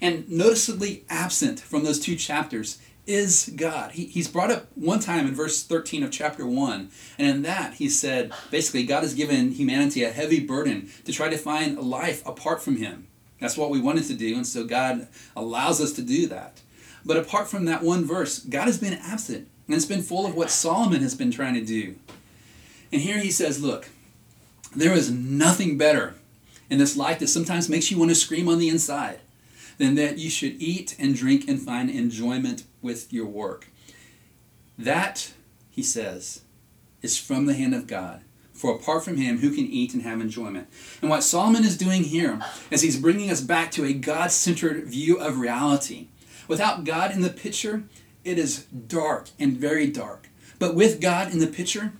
And 0.00 0.28
noticeably 0.28 1.04
absent 1.10 1.60
from 1.60 1.84
those 1.84 2.00
two 2.00 2.16
chapters 2.16 2.78
is 3.06 3.52
God. 3.54 3.92
He, 3.92 4.06
he's 4.06 4.26
brought 4.26 4.50
up 4.50 4.66
one 4.74 5.00
time 5.00 5.26
in 5.26 5.34
verse 5.34 5.62
13 5.62 6.02
of 6.02 6.10
chapter 6.10 6.46
1, 6.46 6.90
and 7.18 7.28
in 7.28 7.42
that 7.42 7.74
he 7.74 7.90
said 7.90 8.32
basically, 8.50 8.84
God 8.84 9.02
has 9.02 9.12
given 9.12 9.52
humanity 9.52 10.02
a 10.02 10.10
heavy 10.10 10.40
burden 10.40 10.88
to 11.04 11.12
try 11.12 11.28
to 11.28 11.36
find 11.36 11.78
life 11.78 12.26
apart 12.26 12.62
from 12.62 12.76
Him. 12.76 13.06
That's 13.38 13.58
what 13.58 13.68
we 13.68 13.80
wanted 13.80 14.04
to 14.04 14.14
do, 14.14 14.34
and 14.34 14.46
so 14.46 14.64
God 14.64 15.06
allows 15.36 15.78
us 15.82 15.92
to 15.92 16.02
do 16.02 16.26
that. 16.28 16.62
But 17.04 17.18
apart 17.18 17.48
from 17.48 17.66
that 17.66 17.82
one 17.82 18.06
verse, 18.06 18.38
God 18.38 18.64
has 18.64 18.78
been 18.78 18.94
absent, 18.94 19.46
and 19.66 19.76
it's 19.76 19.84
been 19.84 20.02
full 20.02 20.24
of 20.24 20.34
what 20.34 20.50
Solomon 20.50 21.02
has 21.02 21.14
been 21.14 21.30
trying 21.30 21.54
to 21.54 21.64
do. 21.64 21.96
And 22.90 23.02
here 23.02 23.18
he 23.18 23.30
says, 23.30 23.62
Look, 23.62 23.90
there 24.74 24.92
is 24.92 25.10
nothing 25.10 25.78
better 25.78 26.14
in 26.70 26.78
this 26.78 26.96
life 26.96 27.18
that 27.18 27.28
sometimes 27.28 27.68
makes 27.68 27.90
you 27.90 27.98
want 27.98 28.10
to 28.10 28.14
scream 28.14 28.48
on 28.48 28.58
the 28.58 28.68
inside 28.68 29.20
than 29.78 29.94
that 29.96 30.18
you 30.18 30.30
should 30.30 30.60
eat 30.60 30.96
and 30.98 31.14
drink 31.14 31.48
and 31.48 31.60
find 31.60 31.90
enjoyment 31.90 32.64
with 32.80 33.12
your 33.12 33.26
work. 33.26 33.68
That, 34.78 35.32
he 35.70 35.82
says, 35.82 36.42
is 37.02 37.18
from 37.18 37.46
the 37.46 37.54
hand 37.54 37.74
of 37.74 37.86
God. 37.86 38.22
For 38.52 38.74
apart 38.74 39.04
from 39.04 39.16
him, 39.16 39.38
who 39.38 39.50
can 39.50 39.66
eat 39.66 39.94
and 39.94 40.02
have 40.04 40.20
enjoyment? 40.20 40.68
And 41.02 41.10
what 41.10 41.24
Solomon 41.24 41.64
is 41.64 41.76
doing 41.76 42.04
here 42.04 42.40
is 42.70 42.82
he's 42.82 43.00
bringing 43.00 43.30
us 43.30 43.40
back 43.40 43.72
to 43.72 43.84
a 43.84 43.92
God 43.92 44.30
centered 44.30 44.84
view 44.84 45.18
of 45.18 45.38
reality. 45.38 46.08
Without 46.46 46.84
God 46.84 47.10
in 47.10 47.20
the 47.20 47.30
picture, 47.30 47.84
it 48.22 48.38
is 48.38 48.64
dark 48.64 49.30
and 49.38 49.56
very 49.56 49.88
dark. 49.88 50.28
But 50.58 50.74
with 50.74 51.00
God 51.00 51.32
in 51.32 51.40
the 51.40 51.46
picture, 51.48 51.92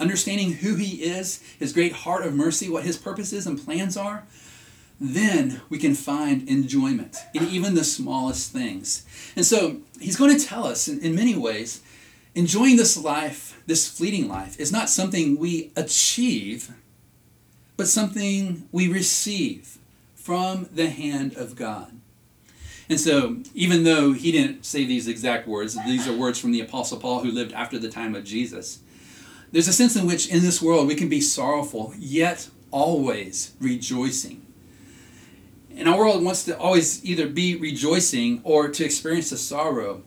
understanding 0.00 0.52
who 0.52 0.76
He 0.76 1.02
is, 1.02 1.42
His 1.58 1.72
great 1.72 1.92
heart 1.92 2.24
of 2.24 2.34
mercy, 2.34 2.68
what 2.68 2.84
His 2.84 2.96
purposes 2.96 3.46
and 3.46 3.62
plans 3.62 3.96
are, 3.96 4.24
then 5.00 5.60
we 5.68 5.78
can 5.78 5.94
find 5.94 6.48
enjoyment 6.48 7.16
in 7.34 7.44
even 7.48 7.74
the 7.74 7.84
smallest 7.84 8.52
things. 8.52 9.04
And 9.36 9.44
so 9.44 9.78
He's 10.00 10.16
going 10.16 10.36
to 10.36 10.44
tell 10.44 10.66
us 10.66 10.88
in, 10.88 11.00
in 11.00 11.14
many 11.14 11.36
ways 11.36 11.82
enjoying 12.34 12.76
this 12.76 12.96
life, 12.96 13.62
this 13.66 13.88
fleeting 13.88 14.28
life, 14.28 14.58
is 14.58 14.72
not 14.72 14.90
something 14.90 15.38
we 15.38 15.70
achieve, 15.76 16.72
but 17.76 17.86
something 17.88 18.68
we 18.72 18.88
receive 18.88 19.78
from 20.14 20.68
the 20.72 20.90
hand 20.90 21.34
of 21.36 21.54
God. 21.54 21.92
And 22.88 23.00
so, 23.00 23.38
even 23.54 23.84
though 23.84 24.12
he 24.12 24.30
didn't 24.30 24.64
say 24.64 24.84
these 24.84 25.08
exact 25.08 25.48
words, 25.48 25.76
these 25.84 26.06
are 26.06 26.12
words 26.12 26.38
from 26.38 26.52
the 26.52 26.60
Apostle 26.60 26.98
Paul 26.98 27.20
who 27.20 27.30
lived 27.30 27.52
after 27.52 27.78
the 27.78 27.88
time 27.88 28.14
of 28.14 28.24
Jesus. 28.24 28.80
There's 29.54 29.68
a 29.68 29.72
sense 29.72 29.94
in 29.94 30.08
which 30.08 30.26
in 30.26 30.42
this 30.42 30.60
world 30.60 30.88
we 30.88 30.96
can 30.96 31.08
be 31.08 31.20
sorrowful, 31.20 31.94
yet 31.96 32.48
always 32.72 33.52
rejoicing. 33.60 34.44
And 35.76 35.88
our 35.88 35.96
world 35.96 36.24
wants 36.24 36.42
to 36.46 36.58
always 36.58 37.04
either 37.04 37.28
be 37.28 37.54
rejoicing 37.54 38.40
or 38.42 38.68
to 38.70 38.84
experience 38.84 39.30
the 39.30 39.36
sorrow. 39.36 40.02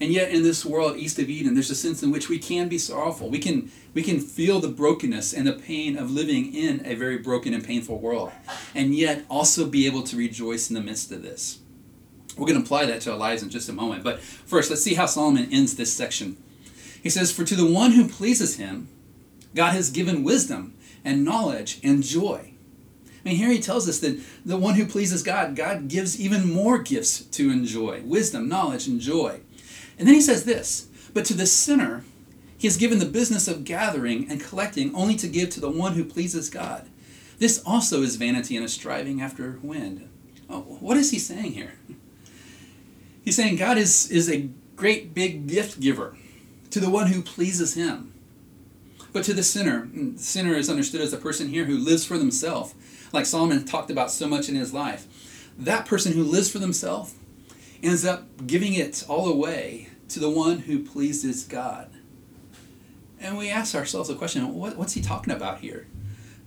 And 0.00 0.10
yet 0.10 0.32
in 0.32 0.42
this 0.42 0.66
world 0.66 0.96
east 0.96 1.20
of 1.20 1.30
Eden, 1.30 1.54
there's 1.54 1.70
a 1.70 1.76
sense 1.76 2.02
in 2.02 2.10
which 2.10 2.28
we 2.28 2.40
can 2.40 2.68
be 2.68 2.76
sorrowful. 2.76 3.30
We 3.30 3.38
can 3.38 3.70
we 3.94 4.02
can 4.02 4.18
feel 4.18 4.58
the 4.58 4.66
brokenness 4.66 5.32
and 5.32 5.46
the 5.46 5.52
pain 5.52 5.96
of 5.96 6.10
living 6.10 6.52
in 6.52 6.84
a 6.84 6.96
very 6.96 7.18
broken 7.18 7.54
and 7.54 7.64
painful 7.64 8.00
world. 8.00 8.32
And 8.74 8.96
yet 8.96 9.24
also 9.30 9.66
be 9.66 9.86
able 9.86 10.02
to 10.02 10.16
rejoice 10.16 10.70
in 10.70 10.74
the 10.74 10.82
midst 10.82 11.12
of 11.12 11.22
this. 11.22 11.60
We're 12.36 12.48
going 12.48 12.58
to 12.58 12.64
apply 12.64 12.86
that 12.86 13.02
to 13.02 13.12
our 13.12 13.16
lives 13.16 13.44
in 13.44 13.50
just 13.50 13.68
a 13.68 13.72
moment. 13.72 14.02
But 14.02 14.18
first, 14.18 14.70
let's 14.70 14.82
see 14.82 14.94
how 14.94 15.06
Solomon 15.06 15.48
ends 15.52 15.76
this 15.76 15.92
section. 15.92 16.36
He 17.08 17.12
says, 17.12 17.32
For 17.32 17.42
to 17.42 17.56
the 17.56 17.64
one 17.64 17.92
who 17.92 18.06
pleases 18.06 18.56
him, 18.58 18.86
God 19.54 19.72
has 19.72 19.88
given 19.88 20.24
wisdom 20.24 20.74
and 21.02 21.24
knowledge 21.24 21.80
and 21.82 22.02
joy. 22.02 22.52
I 23.24 23.28
mean, 23.30 23.36
here 23.36 23.48
he 23.48 23.60
tells 23.60 23.88
us 23.88 23.98
that 24.00 24.20
the 24.44 24.58
one 24.58 24.74
who 24.74 24.84
pleases 24.84 25.22
God, 25.22 25.56
God 25.56 25.88
gives 25.88 26.20
even 26.20 26.52
more 26.52 26.76
gifts 26.76 27.22
to 27.22 27.50
enjoy 27.50 28.02
wisdom, 28.02 28.46
knowledge, 28.46 28.86
and 28.86 29.00
joy. 29.00 29.40
And 29.98 30.06
then 30.06 30.16
he 30.16 30.20
says 30.20 30.44
this 30.44 30.90
But 31.14 31.24
to 31.24 31.32
the 31.32 31.46
sinner, 31.46 32.04
he 32.58 32.66
has 32.66 32.76
given 32.76 32.98
the 32.98 33.06
business 33.06 33.48
of 33.48 33.64
gathering 33.64 34.30
and 34.30 34.38
collecting 34.38 34.94
only 34.94 35.16
to 35.16 35.28
give 35.28 35.48
to 35.52 35.60
the 35.60 35.70
one 35.70 35.94
who 35.94 36.04
pleases 36.04 36.50
God. 36.50 36.90
This 37.38 37.62
also 37.64 38.02
is 38.02 38.16
vanity 38.16 38.54
and 38.54 38.66
a 38.66 38.68
striving 38.68 39.22
after 39.22 39.58
wind. 39.62 40.06
Oh, 40.50 40.60
what 40.60 40.98
is 40.98 41.10
he 41.10 41.18
saying 41.18 41.52
here? 41.52 41.72
He's 43.24 43.36
saying 43.36 43.56
God 43.56 43.78
is, 43.78 44.10
is 44.10 44.30
a 44.30 44.50
great 44.76 45.14
big 45.14 45.46
gift 45.46 45.80
giver 45.80 46.14
to 46.70 46.80
the 46.80 46.90
one 46.90 47.08
who 47.08 47.22
pleases 47.22 47.74
him. 47.74 48.12
But 49.12 49.24
to 49.24 49.34
the 49.34 49.42
sinner, 49.42 49.88
the 49.92 50.18
sinner 50.18 50.54
is 50.54 50.68
understood 50.68 51.00
as 51.00 51.12
a 51.12 51.18
person 51.18 51.48
here 51.48 51.64
who 51.64 51.78
lives 51.78 52.04
for 52.04 52.18
themselves, 52.18 52.74
like 53.12 53.26
Solomon 53.26 53.64
talked 53.64 53.90
about 53.90 54.10
so 54.10 54.28
much 54.28 54.48
in 54.48 54.54
his 54.54 54.74
life. 54.74 55.06
That 55.58 55.86
person 55.86 56.12
who 56.12 56.22
lives 56.22 56.50
for 56.50 56.58
themselves 56.58 57.14
ends 57.82 58.04
up 58.04 58.46
giving 58.46 58.74
it 58.74 59.04
all 59.08 59.28
away 59.28 59.88
to 60.08 60.20
the 60.20 60.30
one 60.30 60.60
who 60.60 60.84
pleases 60.84 61.44
God. 61.44 61.90
And 63.20 63.36
we 63.36 63.50
ask 63.50 63.74
ourselves 63.74 64.08
the 64.08 64.14
question 64.14 64.54
what, 64.54 64.76
what's 64.76 64.94
he 64.94 65.00
talking 65.00 65.32
about 65.32 65.60
here? 65.60 65.86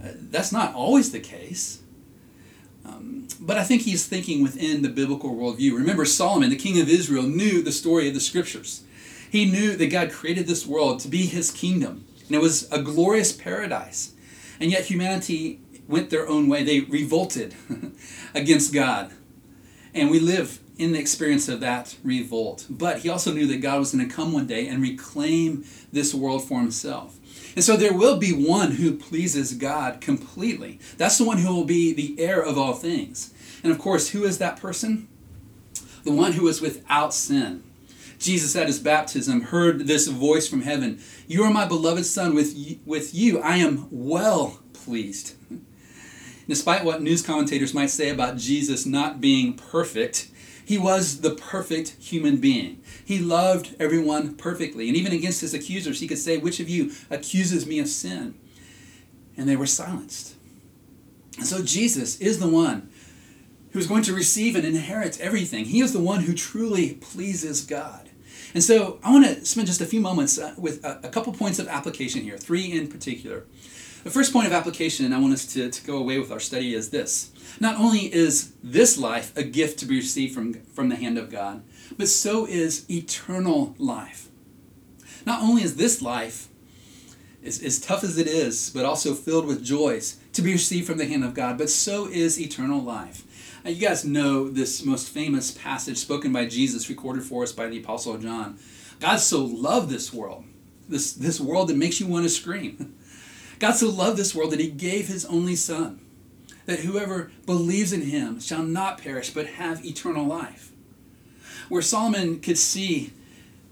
Uh, 0.01 0.09
that's 0.15 0.51
not 0.51 0.73
always 0.73 1.11
the 1.11 1.19
case. 1.19 1.81
Um, 2.85 3.27
but 3.39 3.57
I 3.57 3.63
think 3.63 3.83
he's 3.83 4.07
thinking 4.07 4.41
within 4.41 4.81
the 4.81 4.89
biblical 4.89 5.35
worldview. 5.35 5.73
Remember, 5.75 6.05
Solomon, 6.05 6.49
the 6.49 6.55
king 6.55 6.79
of 6.81 6.89
Israel, 6.89 7.23
knew 7.23 7.61
the 7.61 7.71
story 7.71 8.07
of 8.07 8.13
the 8.13 8.19
scriptures. 8.19 8.83
He 9.31 9.45
knew 9.45 9.77
that 9.77 9.87
God 9.87 10.11
created 10.11 10.45
this 10.45 10.67
world 10.67 10.99
to 10.99 11.07
be 11.07 11.25
his 11.25 11.51
kingdom, 11.51 12.05
and 12.27 12.35
it 12.35 12.41
was 12.41 12.69
a 12.69 12.81
glorious 12.81 13.31
paradise. 13.31 14.13
And 14.59 14.69
yet 14.69 14.87
humanity 14.87 15.61
went 15.87 16.09
their 16.09 16.27
own 16.27 16.49
way. 16.49 16.63
They 16.63 16.81
revolted 16.81 17.55
against 18.35 18.73
God. 18.73 19.13
And 19.93 20.11
we 20.11 20.19
live 20.19 20.59
in 20.77 20.91
the 20.91 20.99
experience 20.99 21.47
of 21.47 21.61
that 21.61 21.95
revolt. 22.03 22.65
But 22.69 22.99
he 22.99 23.09
also 23.09 23.31
knew 23.31 23.47
that 23.47 23.61
God 23.61 23.79
was 23.79 23.93
going 23.93 24.05
to 24.05 24.13
come 24.13 24.33
one 24.33 24.47
day 24.47 24.67
and 24.67 24.81
reclaim 24.81 25.63
this 25.93 26.13
world 26.13 26.45
for 26.45 26.59
himself. 26.59 27.17
And 27.55 27.63
so 27.63 27.77
there 27.77 27.93
will 27.93 28.17
be 28.17 28.33
one 28.33 28.71
who 28.71 28.97
pleases 28.97 29.53
God 29.53 30.01
completely. 30.01 30.81
That's 30.97 31.17
the 31.17 31.23
one 31.23 31.37
who 31.37 31.55
will 31.55 31.63
be 31.63 31.93
the 31.93 32.21
heir 32.21 32.41
of 32.41 32.57
all 32.57 32.73
things. 32.73 33.33
And 33.63 33.71
of 33.71 33.79
course, 33.79 34.09
who 34.09 34.25
is 34.25 34.39
that 34.39 34.57
person? 34.59 35.07
The 36.03 36.11
one 36.11 36.33
who 36.33 36.49
is 36.49 36.59
without 36.59 37.13
sin. 37.13 37.63
Jesus 38.21 38.55
at 38.55 38.67
his 38.67 38.79
baptism 38.79 39.41
heard 39.41 39.87
this 39.87 40.07
voice 40.07 40.47
from 40.47 40.61
heaven 40.61 41.01
You 41.27 41.43
are 41.43 41.49
my 41.49 41.67
beloved 41.67 42.05
Son, 42.05 42.35
with 42.35 42.55
you, 42.55 42.77
with 42.85 43.15
you 43.15 43.39
I 43.39 43.57
am 43.57 43.87
well 43.89 44.59
pleased. 44.73 45.35
Despite 46.47 46.85
what 46.85 47.01
news 47.01 47.21
commentators 47.21 47.73
might 47.73 47.89
say 47.89 48.09
about 48.09 48.37
Jesus 48.37 48.85
not 48.85 49.21
being 49.21 49.53
perfect, 49.53 50.29
he 50.63 50.77
was 50.77 51.21
the 51.21 51.31
perfect 51.31 51.95
human 51.99 52.37
being. 52.37 52.83
He 53.03 53.19
loved 53.19 53.75
everyone 53.79 54.35
perfectly. 54.35 54.87
And 54.87 54.95
even 54.95 55.13
against 55.13 55.41
his 55.41 55.55
accusers, 55.55 55.99
he 55.99 56.07
could 56.07 56.19
say, 56.19 56.37
Which 56.37 56.59
of 56.59 56.69
you 56.69 56.91
accuses 57.09 57.65
me 57.65 57.79
of 57.79 57.87
sin? 57.87 58.35
And 59.35 59.49
they 59.49 59.55
were 59.55 59.65
silenced. 59.65 60.35
And 61.37 61.47
so 61.47 61.63
Jesus 61.63 62.19
is 62.19 62.39
the 62.39 62.49
one 62.49 62.91
who's 63.71 63.87
going 63.87 64.03
to 64.03 64.13
receive 64.13 64.55
and 64.55 64.65
inherit 64.65 65.19
everything. 65.19 65.65
He 65.65 65.81
is 65.81 65.93
the 65.93 65.99
one 65.99 66.21
who 66.21 66.33
truly 66.33 66.93
pleases 66.95 67.65
God. 67.65 68.10
And 68.53 68.63
so 68.63 68.99
I 69.03 69.11
want 69.11 69.25
to 69.25 69.45
spend 69.45 69.67
just 69.67 69.81
a 69.81 69.85
few 69.85 70.01
moments 70.01 70.37
uh, 70.37 70.53
with 70.57 70.83
a, 70.83 71.09
couple 71.09 71.33
points 71.33 71.59
of 71.59 71.67
application 71.67 72.21
here, 72.21 72.37
three 72.37 72.71
in 72.71 72.87
particular. 72.87 73.45
The 74.03 74.09
first 74.09 74.33
point 74.33 74.47
of 74.47 74.53
application 74.53 75.13
I 75.13 75.19
want 75.19 75.33
us 75.33 75.45
to, 75.53 75.69
to 75.69 75.85
go 75.85 75.97
away 75.97 76.17
with 76.17 76.31
our 76.31 76.39
study 76.39 76.73
is 76.73 76.89
this. 76.89 77.31
Not 77.59 77.79
only 77.79 78.13
is 78.13 78.53
this 78.63 78.97
life 78.97 79.35
a 79.37 79.43
gift 79.43 79.79
to 79.79 79.85
be 79.85 79.97
received 79.97 80.33
from, 80.33 80.53
from 80.53 80.89
the 80.89 80.95
hand 80.95 81.17
of 81.17 81.29
God, 81.29 81.63
but 81.97 82.07
so 82.07 82.47
is 82.47 82.89
eternal 82.89 83.75
life. 83.77 84.29
Not 85.25 85.41
only 85.41 85.61
is 85.61 85.75
this 85.75 86.01
life 86.01 86.47
as, 87.43 87.61
as 87.61 87.79
tough 87.79 88.03
as 88.03 88.17
it 88.17 88.27
is, 88.27 88.71
but 88.71 88.85
also 88.85 89.13
filled 89.13 89.45
with 89.45 89.63
joys 89.63 90.17
to 90.33 90.41
be 90.41 90.53
received 90.53 90.87
from 90.87 90.97
the 90.97 91.05
hand 91.05 91.23
of 91.23 91.33
God, 91.33 91.57
but 91.57 91.69
so 91.69 92.07
is 92.07 92.39
eternal 92.39 92.81
life. 92.81 93.23
You 93.63 93.75
guys 93.75 94.03
know 94.03 94.49
this 94.49 94.83
most 94.83 95.09
famous 95.09 95.51
passage 95.51 95.97
spoken 95.97 96.33
by 96.33 96.47
Jesus, 96.47 96.89
recorded 96.89 97.23
for 97.23 97.43
us 97.43 97.51
by 97.51 97.67
the 97.67 97.79
Apostle 97.79 98.17
John. 98.17 98.57
God 98.99 99.17
so 99.17 99.45
loved 99.45 99.89
this 99.89 100.11
world, 100.11 100.45
this, 100.89 101.13
this 101.13 101.39
world 101.39 101.69
that 101.69 101.77
makes 101.77 101.99
you 101.99 102.07
want 102.07 102.23
to 102.25 102.29
scream. 102.29 102.95
God 103.59 103.73
so 103.73 103.89
loved 103.89 104.17
this 104.17 104.33
world 104.33 104.51
that 104.51 104.59
he 104.59 104.71
gave 104.71 105.07
his 105.07 105.25
only 105.25 105.55
Son, 105.55 106.01
that 106.65 106.79
whoever 106.79 107.31
believes 107.45 107.93
in 107.93 108.01
him 108.01 108.39
shall 108.39 108.63
not 108.63 108.97
perish 108.97 109.29
but 109.29 109.45
have 109.45 109.85
eternal 109.85 110.25
life. 110.25 110.71
Where 111.69 111.83
Solomon 111.83 112.39
could 112.39 112.57
see 112.57 113.13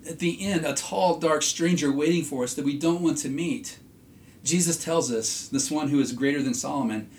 at 0.07 0.19
the 0.19 0.45
end 0.45 0.65
a 0.65 0.75
tall, 0.75 1.17
dark 1.17 1.41
stranger 1.41 1.91
waiting 1.91 2.23
for 2.23 2.43
us 2.43 2.53
that 2.53 2.65
we 2.65 2.77
don't 2.77 3.01
want 3.01 3.17
to 3.19 3.29
meet, 3.29 3.79
Jesus 4.43 4.81
tells 4.81 5.11
us, 5.11 5.47
this 5.47 5.71
one 5.71 5.89
who 5.89 5.99
is 5.99 6.11
greater 6.11 6.43
than 6.43 6.53
Solomon, 6.53 7.09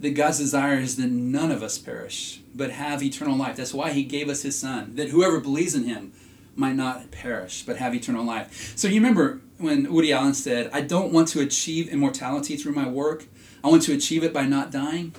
that 0.00 0.10
God's 0.10 0.38
desire 0.38 0.78
is 0.78 0.96
that 0.96 1.10
none 1.10 1.50
of 1.50 1.62
us 1.62 1.78
perish, 1.78 2.40
but 2.54 2.70
have 2.70 3.02
eternal 3.02 3.36
life. 3.36 3.56
That's 3.56 3.74
why 3.74 3.92
he 3.92 4.04
gave 4.04 4.28
us 4.28 4.42
his 4.42 4.58
son, 4.58 4.94
that 4.96 5.08
whoever 5.08 5.40
believes 5.40 5.74
in 5.74 5.84
him 5.84 6.12
might 6.54 6.74
not 6.74 7.10
perish, 7.10 7.64
but 7.64 7.76
have 7.76 7.94
eternal 7.94 8.24
life. 8.24 8.72
So 8.76 8.88
you 8.88 8.94
remember 8.94 9.40
when 9.58 9.92
Woody 9.92 10.12
Allen 10.12 10.34
said, 10.34 10.70
I 10.72 10.80
don't 10.80 11.12
want 11.12 11.28
to 11.28 11.40
achieve 11.40 11.88
immortality 11.88 12.56
through 12.56 12.72
my 12.72 12.88
work, 12.88 13.26
I 13.64 13.68
want 13.68 13.82
to 13.82 13.94
achieve 13.94 14.22
it 14.22 14.32
by 14.32 14.46
not 14.46 14.70
dying. 14.70 15.14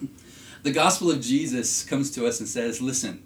The 0.62 0.72
gospel 0.72 1.12
of 1.12 1.20
Jesus 1.20 1.84
comes 1.84 2.10
to 2.10 2.26
us 2.26 2.40
and 2.40 2.48
says, 2.48 2.82
listen, 2.82 3.22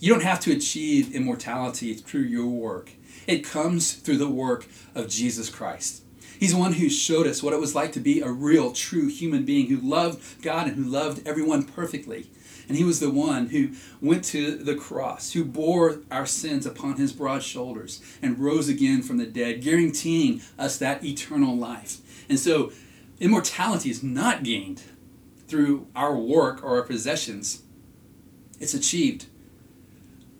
you 0.00 0.12
don't 0.12 0.22
have 0.22 0.40
to 0.40 0.52
achieve 0.52 1.14
immortality 1.14 1.94
through 1.94 2.24
your 2.24 2.46
work. 2.46 2.90
It 3.26 3.42
comes 3.42 3.94
through 3.94 4.18
the 4.18 4.28
work 4.28 4.66
of 4.94 5.08
Jesus 5.08 5.48
Christ. 5.48 6.03
He's 6.38 6.52
the 6.52 6.58
one 6.58 6.74
who 6.74 6.88
showed 6.88 7.26
us 7.26 7.42
what 7.42 7.52
it 7.52 7.60
was 7.60 7.74
like 7.74 7.92
to 7.92 8.00
be 8.00 8.20
a 8.20 8.30
real, 8.30 8.72
true 8.72 9.08
human 9.08 9.44
being 9.44 9.68
who 9.68 9.76
loved 9.76 10.42
God 10.42 10.66
and 10.66 10.76
who 10.76 10.84
loved 10.84 11.26
everyone 11.26 11.64
perfectly. 11.64 12.30
And 12.68 12.76
he 12.78 12.84
was 12.84 13.00
the 13.00 13.10
one 13.10 13.48
who 13.48 13.70
went 14.00 14.24
to 14.26 14.56
the 14.56 14.74
cross, 14.74 15.32
who 15.32 15.44
bore 15.44 16.00
our 16.10 16.26
sins 16.26 16.64
upon 16.64 16.96
his 16.96 17.12
broad 17.12 17.42
shoulders 17.42 18.02
and 18.22 18.38
rose 18.38 18.68
again 18.68 19.02
from 19.02 19.18
the 19.18 19.26
dead, 19.26 19.60
guaranteeing 19.60 20.40
us 20.58 20.78
that 20.78 21.04
eternal 21.04 21.56
life. 21.56 21.98
And 22.28 22.38
so, 22.38 22.72
immortality 23.20 23.90
is 23.90 24.02
not 24.02 24.42
gained 24.42 24.82
through 25.46 25.86
our 25.94 26.16
work 26.16 26.64
or 26.64 26.78
our 26.78 26.82
possessions, 26.82 27.62
it's 28.58 28.74
achieved 28.74 29.26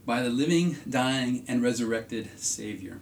by 0.07 0.23
the 0.23 0.31
living, 0.31 0.77
dying, 0.89 1.45
and 1.47 1.63
resurrected 1.63 2.31
Savior. 2.39 3.01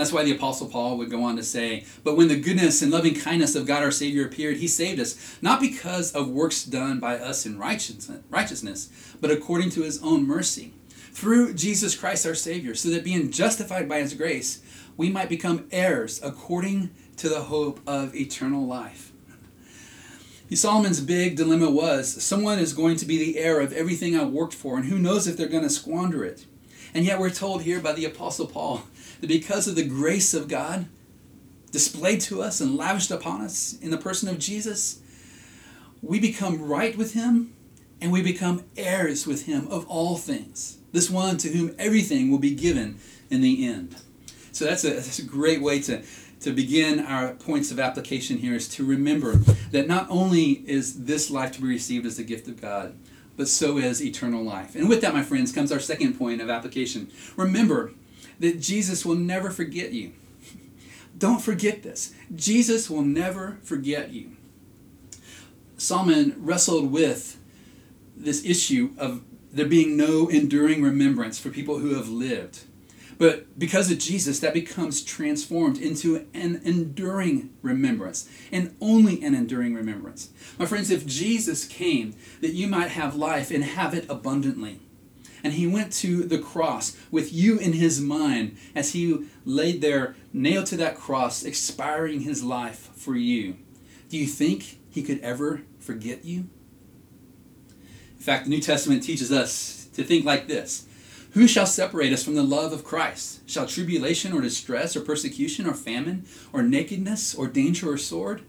That's 0.00 0.12
why 0.12 0.24
the 0.24 0.34
Apostle 0.34 0.66
Paul 0.66 0.96
would 0.96 1.10
go 1.10 1.22
on 1.24 1.36
to 1.36 1.42
say, 1.42 1.84
But 2.04 2.16
when 2.16 2.28
the 2.28 2.40
goodness 2.40 2.80
and 2.80 2.90
loving 2.90 3.14
kindness 3.14 3.54
of 3.54 3.66
God 3.66 3.82
our 3.82 3.90
Savior 3.90 4.24
appeared, 4.24 4.56
he 4.56 4.66
saved 4.66 4.98
us, 4.98 5.36
not 5.42 5.60
because 5.60 6.12
of 6.12 6.30
works 6.30 6.64
done 6.64 6.98
by 6.98 7.18
us 7.18 7.44
in 7.44 7.58
righteousness, 7.58 8.88
but 9.20 9.30
according 9.30 9.68
to 9.70 9.82
his 9.82 10.02
own 10.02 10.26
mercy, 10.26 10.72
through 11.12 11.52
Jesus 11.52 11.94
Christ 11.94 12.24
our 12.26 12.34
Savior, 12.34 12.74
so 12.74 12.88
that 12.88 13.04
being 13.04 13.30
justified 13.30 13.90
by 13.90 14.00
his 14.00 14.14
grace, 14.14 14.62
we 14.96 15.10
might 15.10 15.28
become 15.28 15.66
heirs 15.70 16.18
according 16.22 16.88
to 17.18 17.28
the 17.28 17.42
hope 17.42 17.80
of 17.86 18.14
eternal 18.14 18.66
life. 18.66 19.12
Solomon's 20.50 21.02
big 21.02 21.36
dilemma 21.36 21.70
was 21.70 22.22
someone 22.22 22.58
is 22.58 22.72
going 22.72 22.96
to 22.96 23.04
be 23.04 23.18
the 23.18 23.38
heir 23.38 23.60
of 23.60 23.74
everything 23.74 24.18
I 24.18 24.24
worked 24.24 24.54
for, 24.54 24.78
and 24.78 24.86
who 24.86 24.98
knows 24.98 25.26
if 25.26 25.36
they're 25.36 25.46
going 25.46 25.62
to 25.62 25.68
squander 25.68 26.24
it. 26.24 26.46
And 26.94 27.04
yet 27.04 27.18
we're 27.18 27.30
told 27.30 27.62
here 27.62 27.80
by 27.80 27.92
the 27.92 28.04
Apostle 28.04 28.46
Paul 28.46 28.82
that 29.20 29.28
because 29.28 29.68
of 29.68 29.76
the 29.76 29.86
grace 29.86 30.34
of 30.34 30.48
God 30.48 30.86
displayed 31.70 32.20
to 32.22 32.42
us 32.42 32.60
and 32.60 32.76
lavished 32.76 33.10
upon 33.10 33.42
us 33.42 33.78
in 33.80 33.90
the 33.90 33.98
person 33.98 34.28
of 34.28 34.38
Jesus, 34.38 35.00
we 36.02 36.18
become 36.18 36.60
right 36.60 36.96
with 36.96 37.14
Him 37.14 37.54
and 38.00 38.10
we 38.10 38.22
become 38.22 38.64
heirs 38.76 39.26
with 39.26 39.46
him 39.46 39.68
of 39.68 39.86
all 39.88 40.16
things. 40.16 40.78
This 40.92 41.10
one 41.10 41.36
to 41.38 41.48
whom 41.48 41.74
everything 41.78 42.30
will 42.30 42.38
be 42.38 42.54
given 42.54 42.98
in 43.28 43.40
the 43.40 43.66
end. 43.66 43.96
So 44.52 44.64
that's 44.64 44.84
a, 44.84 44.90
that's 44.90 45.18
a 45.18 45.24
great 45.24 45.60
way 45.60 45.80
to, 45.82 46.02
to 46.40 46.52
begin 46.52 47.00
our 47.00 47.34
points 47.34 47.70
of 47.70 47.78
application 47.78 48.38
here 48.38 48.54
is 48.54 48.68
to 48.70 48.84
remember 48.84 49.36
that 49.70 49.86
not 49.86 50.06
only 50.10 50.52
is 50.68 51.04
this 51.04 51.30
life 51.30 51.52
to 51.52 51.60
be 51.60 51.68
received 51.68 52.06
as 52.06 52.18
a 52.18 52.24
gift 52.24 52.48
of 52.48 52.60
God, 52.60 52.96
but 53.40 53.48
so 53.48 53.78
is 53.78 54.04
eternal 54.04 54.44
life. 54.44 54.74
And 54.74 54.86
with 54.86 55.00
that, 55.00 55.14
my 55.14 55.22
friends, 55.22 55.50
comes 55.50 55.72
our 55.72 55.80
second 55.80 56.18
point 56.18 56.42
of 56.42 56.50
application. 56.50 57.10
Remember 57.38 57.92
that 58.38 58.60
Jesus 58.60 59.02
will 59.02 59.14
never 59.14 59.48
forget 59.48 59.92
you. 59.94 60.12
Don't 61.18 61.40
forget 61.40 61.82
this. 61.82 62.12
Jesus 62.36 62.90
will 62.90 63.00
never 63.00 63.56
forget 63.62 64.10
you. 64.10 64.36
Solomon 65.78 66.34
wrestled 66.36 66.92
with 66.92 67.38
this 68.14 68.44
issue 68.44 68.90
of 68.98 69.22
there 69.50 69.64
being 69.64 69.96
no 69.96 70.28
enduring 70.28 70.82
remembrance 70.82 71.38
for 71.38 71.48
people 71.48 71.78
who 71.78 71.94
have 71.94 72.10
lived. 72.10 72.64
But 73.20 73.58
because 73.58 73.90
of 73.90 73.98
Jesus, 73.98 74.40
that 74.40 74.54
becomes 74.54 75.04
transformed 75.04 75.76
into 75.76 76.26
an 76.32 76.62
enduring 76.64 77.50
remembrance, 77.60 78.26
and 78.50 78.74
only 78.80 79.22
an 79.22 79.34
enduring 79.34 79.74
remembrance. 79.74 80.30
My 80.58 80.64
friends, 80.64 80.90
if 80.90 81.04
Jesus 81.04 81.66
came 81.66 82.14
that 82.40 82.54
you 82.54 82.66
might 82.66 82.88
have 82.88 83.14
life 83.14 83.50
and 83.50 83.62
have 83.62 83.92
it 83.92 84.06
abundantly, 84.08 84.80
and 85.44 85.52
he 85.52 85.66
went 85.66 85.92
to 85.96 86.22
the 86.22 86.38
cross 86.38 86.96
with 87.10 87.30
you 87.30 87.58
in 87.58 87.74
his 87.74 88.00
mind 88.00 88.56
as 88.74 88.94
he 88.94 89.26
laid 89.44 89.82
there, 89.82 90.16
nailed 90.32 90.66
to 90.66 90.78
that 90.78 90.96
cross, 90.96 91.44
expiring 91.44 92.20
his 92.20 92.42
life 92.42 92.88
for 92.94 93.16
you, 93.16 93.58
do 94.08 94.16
you 94.16 94.26
think 94.26 94.78
he 94.88 95.02
could 95.02 95.20
ever 95.20 95.60
forget 95.78 96.24
you? 96.24 96.48
In 98.16 98.22
fact, 98.24 98.44
the 98.44 98.50
New 98.50 98.62
Testament 98.62 99.02
teaches 99.02 99.30
us 99.30 99.88
to 99.92 100.02
think 100.04 100.24
like 100.24 100.48
this 100.48 100.86
who 101.32 101.46
shall 101.46 101.66
separate 101.66 102.12
us 102.12 102.24
from 102.24 102.34
the 102.34 102.42
love 102.42 102.72
of 102.72 102.82
Christ? 102.82 103.48
Shall 103.48 103.66
tribulation 103.66 104.32
or 104.32 104.40
distress 104.40 104.96
or 104.96 105.00
persecution 105.00 105.64
or 105.66 105.74
famine 105.74 106.26
or 106.52 106.62
nakedness 106.62 107.36
or 107.36 107.46
danger 107.46 107.92
or 107.92 107.98
sword? 107.98 108.42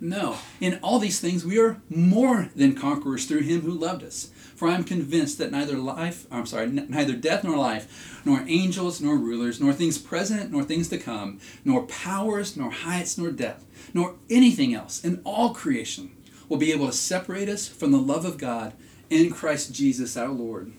No, 0.00 0.36
in 0.60 0.78
all 0.82 0.98
these 0.98 1.20
things 1.20 1.44
we 1.44 1.58
are 1.58 1.80
more 1.88 2.50
than 2.54 2.74
conquerors 2.74 3.24
through 3.24 3.40
him 3.40 3.62
who 3.62 3.70
loved 3.70 4.04
us. 4.04 4.30
For 4.54 4.68
I 4.68 4.74
am 4.74 4.84
convinced 4.84 5.38
that 5.38 5.50
neither 5.50 5.76
life, 5.76 6.26
I'm 6.30 6.46
sorry, 6.46 6.66
neither 6.66 7.14
death 7.14 7.44
nor 7.44 7.56
life, 7.56 8.20
nor 8.24 8.44
angels 8.46 9.00
nor 9.00 9.16
rulers, 9.16 9.60
nor 9.60 9.72
things 9.72 9.98
present 9.98 10.52
nor 10.52 10.64
things 10.64 10.88
to 10.90 10.98
come, 10.98 11.40
nor 11.64 11.86
powers 11.86 12.56
nor 12.56 12.70
heights 12.70 13.16
nor 13.16 13.30
depth, 13.30 13.64
nor 13.94 14.16
anything 14.28 14.74
else 14.74 15.02
in 15.02 15.20
all 15.24 15.54
creation 15.54 16.10
will 16.48 16.58
be 16.58 16.72
able 16.72 16.86
to 16.86 16.92
separate 16.92 17.48
us 17.48 17.66
from 17.66 17.90
the 17.90 17.98
love 17.98 18.24
of 18.24 18.38
God 18.38 18.74
in 19.10 19.30
Christ 19.30 19.72
Jesus 19.74 20.16
our 20.16 20.28
Lord 20.28 20.72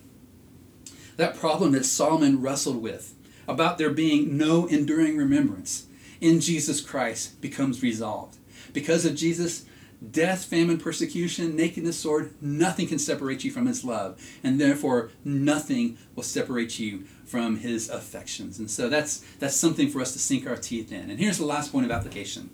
that 1.19 1.37
problem 1.37 1.73
that 1.73 1.85
Solomon 1.85 2.41
wrestled 2.41 2.81
with 2.81 3.13
about 3.47 3.77
there 3.77 3.89
being 3.89 4.37
no 4.37 4.67
enduring 4.67 5.17
remembrance 5.17 5.85
in 6.21 6.39
Jesus 6.39 6.79
Christ 6.81 7.41
becomes 7.41 7.83
resolved. 7.83 8.37
Because 8.71 9.03
of 9.05 9.15
Jesus, 9.15 9.65
death, 10.11 10.45
famine, 10.45 10.77
persecution, 10.77 11.57
nakedness, 11.57 11.99
sword, 11.99 12.33
nothing 12.41 12.87
can 12.87 12.99
separate 12.99 13.43
you 13.43 13.51
from 13.51 13.65
his 13.65 13.83
love. 13.83 14.21
And 14.43 14.61
therefore, 14.61 15.11
nothing 15.25 15.97
will 16.15 16.23
separate 16.23 16.79
you 16.79 17.03
from 17.25 17.57
his 17.57 17.89
affections. 17.89 18.57
And 18.57 18.71
so 18.71 18.87
that's, 18.87 19.19
that's 19.39 19.55
something 19.55 19.89
for 19.89 19.99
us 19.99 20.13
to 20.13 20.19
sink 20.19 20.47
our 20.47 20.55
teeth 20.55 20.91
in. 20.91 21.09
And 21.09 21.19
here's 21.19 21.37
the 21.37 21.45
last 21.45 21.71
point 21.71 21.85
of 21.85 21.91
application 21.91 22.51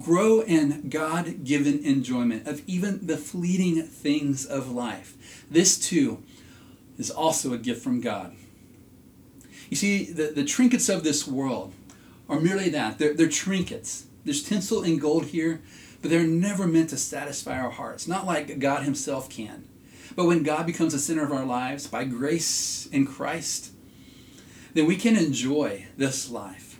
grow 0.00 0.40
in 0.40 0.88
God 0.88 1.44
given 1.44 1.84
enjoyment 1.84 2.46
of 2.48 2.60
even 2.66 3.06
the 3.06 3.16
fleeting 3.16 3.84
things 3.84 4.44
of 4.44 4.70
life. 4.70 5.44
This 5.48 5.78
too 5.78 6.24
is 6.98 7.10
also 7.10 7.52
a 7.52 7.58
gift 7.58 7.82
from 7.82 8.00
God. 8.00 8.34
You 9.70 9.76
see, 9.76 10.04
the, 10.04 10.32
the 10.34 10.44
trinkets 10.44 10.88
of 10.88 11.02
this 11.02 11.26
world 11.26 11.72
are 12.28 12.40
merely 12.40 12.68
that 12.70 12.98
they're, 12.98 13.14
they're 13.14 13.28
trinkets. 13.28 14.06
There's 14.24 14.42
tinsel 14.42 14.82
and 14.82 15.00
gold 15.00 15.26
here, 15.26 15.60
but 16.02 16.10
they're 16.10 16.26
never 16.26 16.66
meant 16.66 16.90
to 16.90 16.96
satisfy 16.96 17.58
our 17.58 17.70
hearts, 17.70 18.08
not 18.08 18.26
like 18.26 18.58
God 18.58 18.82
Himself 18.82 19.28
can. 19.28 19.68
But 20.14 20.26
when 20.26 20.42
God 20.42 20.66
becomes 20.66 20.92
the 20.92 20.98
center 20.98 21.24
of 21.24 21.32
our 21.32 21.44
lives 21.44 21.86
by 21.86 22.04
grace 22.04 22.86
in 22.86 23.06
Christ, 23.06 23.72
then 24.74 24.86
we 24.86 24.96
can 24.96 25.16
enjoy 25.16 25.86
this 25.96 26.30
life. 26.30 26.78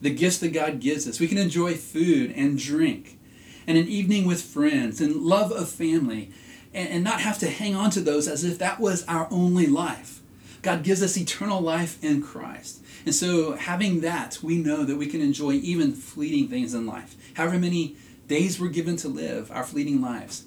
The 0.00 0.10
gifts 0.10 0.38
that 0.38 0.52
God 0.52 0.80
gives 0.80 1.06
us. 1.06 1.20
We 1.20 1.28
can 1.28 1.38
enjoy 1.38 1.74
food 1.74 2.32
and 2.34 2.58
drink, 2.58 3.18
and 3.66 3.76
an 3.76 3.88
evening 3.88 4.26
with 4.26 4.42
friends, 4.42 5.00
and 5.00 5.16
love 5.16 5.52
of 5.52 5.68
family, 5.68 6.32
and, 6.74 6.88
and 6.88 7.04
not 7.04 7.20
have 7.20 7.38
to 7.40 7.48
hang 7.48 7.74
on 7.74 7.90
to 7.90 8.00
those 8.00 8.28
as 8.28 8.44
if 8.44 8.58
that 8.58 8.80
was 8.80 9.04
our 9.06 9.28
only 9.30 9.66
life. 9.66 10.20
God 10.62 10.82
gives 10.82 11.02
us 11.02 11.16
eternal 11.16 11.60
life 11.60 12.02
in 12.04 12.22
Christ. 12.22 12.82
And 13.06 13.14
so, 13.14 13.52
having 13.52 14.02
that, 14.02 14.38
we 14.42 14.58
know 14.58 14.84
that 14.84 14.96
we 14.96 15.06
can 15.06 15.22
enjoy 15.22 15.52
even 15.52 15.92
fleeting 15.92 16.48
things 16.48 16.74
in 16.74 16.86
life. 16.86 17.16
However 17.34 17.58
many 17.58 17.96
days 18.28 18.60
we're 18.60 18.68
given 18.68 18.96
to 18.98 19.08
live 19.08 19.50
our 19.50 19.64
fleeting 19.64 20.02
lives 20.02 20.44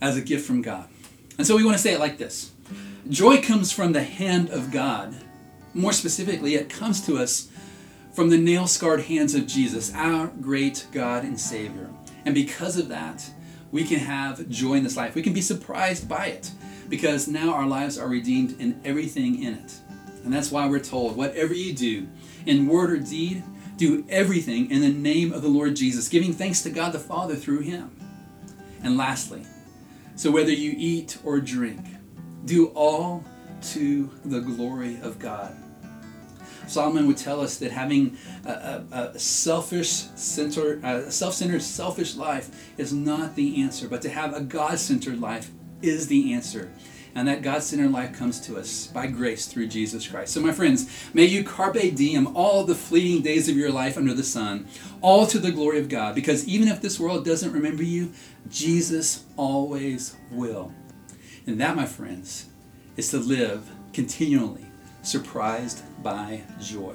as 0.00 0.16
a 0.16 0.20
gift 0.20 0.46
from 0.46 0.62
God. 0.62 0.88
And 1.38 1.46
so, 1.46 1.56
we 1.56 1.64
want 1.64 1.76
to 1.76 1.82
say 1.82 1.92
it 1.92 2.00
like 2.00 2.18
this 2.18 2.52
Joy 3.08 3.42
comes 3.42 3.72
from 3.72 3.92
the 3.92 4.04
hand 4.04 4.50
of 4.50 4.70
God. 4.70 5.16
More 5.74 5.92
specifically, 5.92 6.54
it 6.54 6.68
comes 6.68 7.04
to 7.06 7.16
us 7.16 7.48
from 8.12 8.28
the 8.28 8.38
nail 8.38 8.66
scarred 8.66 9.02
hands 9.02 9.34
of 9.34 9.46
Jesus, 9.46 9.92
our 9.94 10.28
great 10.28 10.86
God 10.92 11.24
and 11.24 11.40
Savior. 11.40 11.90
And 12.24 12.34
because 12.34 12.76
of 12.76 12.88
that, 12.88 13.28
we 13.72 13.84
can 13.84 13.98
have 13.98 14.48
joy 14.48 14.74
in 14.74 14.84
this 14.84 14.96
life. 14.96 15.14
We 15.14 15.22
can 15.22 15.32
be 15.32 15.40
surprised 15.40 16.08
by 16.08 16.26
it 16.26 16.50
because 16.88 17.26
now 17.26 17.54
our 17.54 17.66
lives 17.66 17.98
are 17.98 18.06
redeemed 18.06 18.60
in 18.60 18.80
everything 18.84 19.42
in 19.42 19.54
it. 19.54 19.74
And 20.24 20.32
that's 20.32 20.52
why 20.52 20.68
we're 20.68 20.78
told 20.78 21.16
whatever 21.16 21.54
you 21.54 21.72
do, 21.72 22.06
in 22.46 22.68
word 22.68 22.90
or 22.90 22.98
deed, 22.98 23.42
do 23.76 24.04
everything 24.08 24.70
in 24.70 24.82
the 24.82 24.92
name 24.92 25.32
of 25.32 25.42
the 25.42 25.48
Lord 25.48 25.74
Jesus, 25.74 26.08
giving 26.08 26.32
thanks 26.32 26.62
to 26.62 26.70
God 26.70 26.92
the 26.92 26.98
Father 26.98 27.34
through 27.34 27.60
him. 27.60 27.90
And 28.82 28.96
lastly, 28.96 29.44
so 30.14 30.30
whether 30.30 30.52
you 30.52 30.74
eat 30.76 31.18
or 31.24 31.40
drink, 31.40 31.80
do 32.44 32.66
all 32.68 33.24
to 33.62 34.10
the 34.24 34.40
glory 34.40 35.00
of 35.00 35.18
God. 35.18 35.56
Solomon 36.72 37.06
would 37.06 37.18
tell 37.18 37.40
us 37.40 37.58
that 37.58 37.70
having 37.70 38.16
a, 38.46 38.50
a, 38.50 38.96
a 39.14 39.18
selfish, 39.18 39.88
center, 39.88 40.80
a 40.82 41.10
self-centered, 41.10 41.62
selfish 41.62 42.16
life 42.16 42.72
is 42.78 42.92
not 42.92 43.36
the 43.36 43.62
answer, 43.62 43.88
but 43.88 44.02
to 44.02 44.08
have 44.08 44.34
a 44.34 44.40
God-centered 44.40 45.20
life 45.20 45.50
is 45.82 46.06
the 46.06 46.32
answer. 46.32 46.72
And 47.14 47.28
that 47.28 47.42
God 47.42 47.62
centered 47.62 47.92
life 47.92 48.16
comes 48.16 48.40
to 48.46 48.58
us 48.58 48.86
by 48.86 49.06
grace 49.06 49.44
through 49.44 49.66
Jesus 49.66 50.08
Christ. 50.08 50.32
So, 50.32 50.40
my 50.40 50.52
friends, 50.52 50.90
may 51.12 51.26
you 51.26 51.44
carpe 51.44 51.94
diem 51.94 52.34
all 52.34 52.64
the 52.64 52.74
fleeting 52.74 53.22
days 53.22 53.50
of 53.50 53.56
your 53.56 53.70
life 53.70 53.98
under 53.98 54.14
the 54.14 54.22
sun, 54.22 54.66
all 55.02 55.26
to 55.26 55.38
the 55.38 55.52
glory 55.52 55.78
of 55.78 55.90
God, 55.90 56.14
because 56.14 56.48
even 56.48 56.68
if 56.68 56.80
this 56.80 56.98
world 56.98 57.26
doesn't 57.26 57.52
remember 57.52 57.82
you, 57.82 58.12
Jesus 58.48 59.26
always 59.36 60.16
will. 60.30 60.72
And 61.46 61.60
that, 61.60 61.76
my 61.76 61.84
friends, 61.84 62.46
is 62.96 63.10
to 63.10 63.18
live 63.18 63.70
continually 63.92 64.71
surprised 65.02 65.82
by 66.02 66.42
joy. 66.60 66.94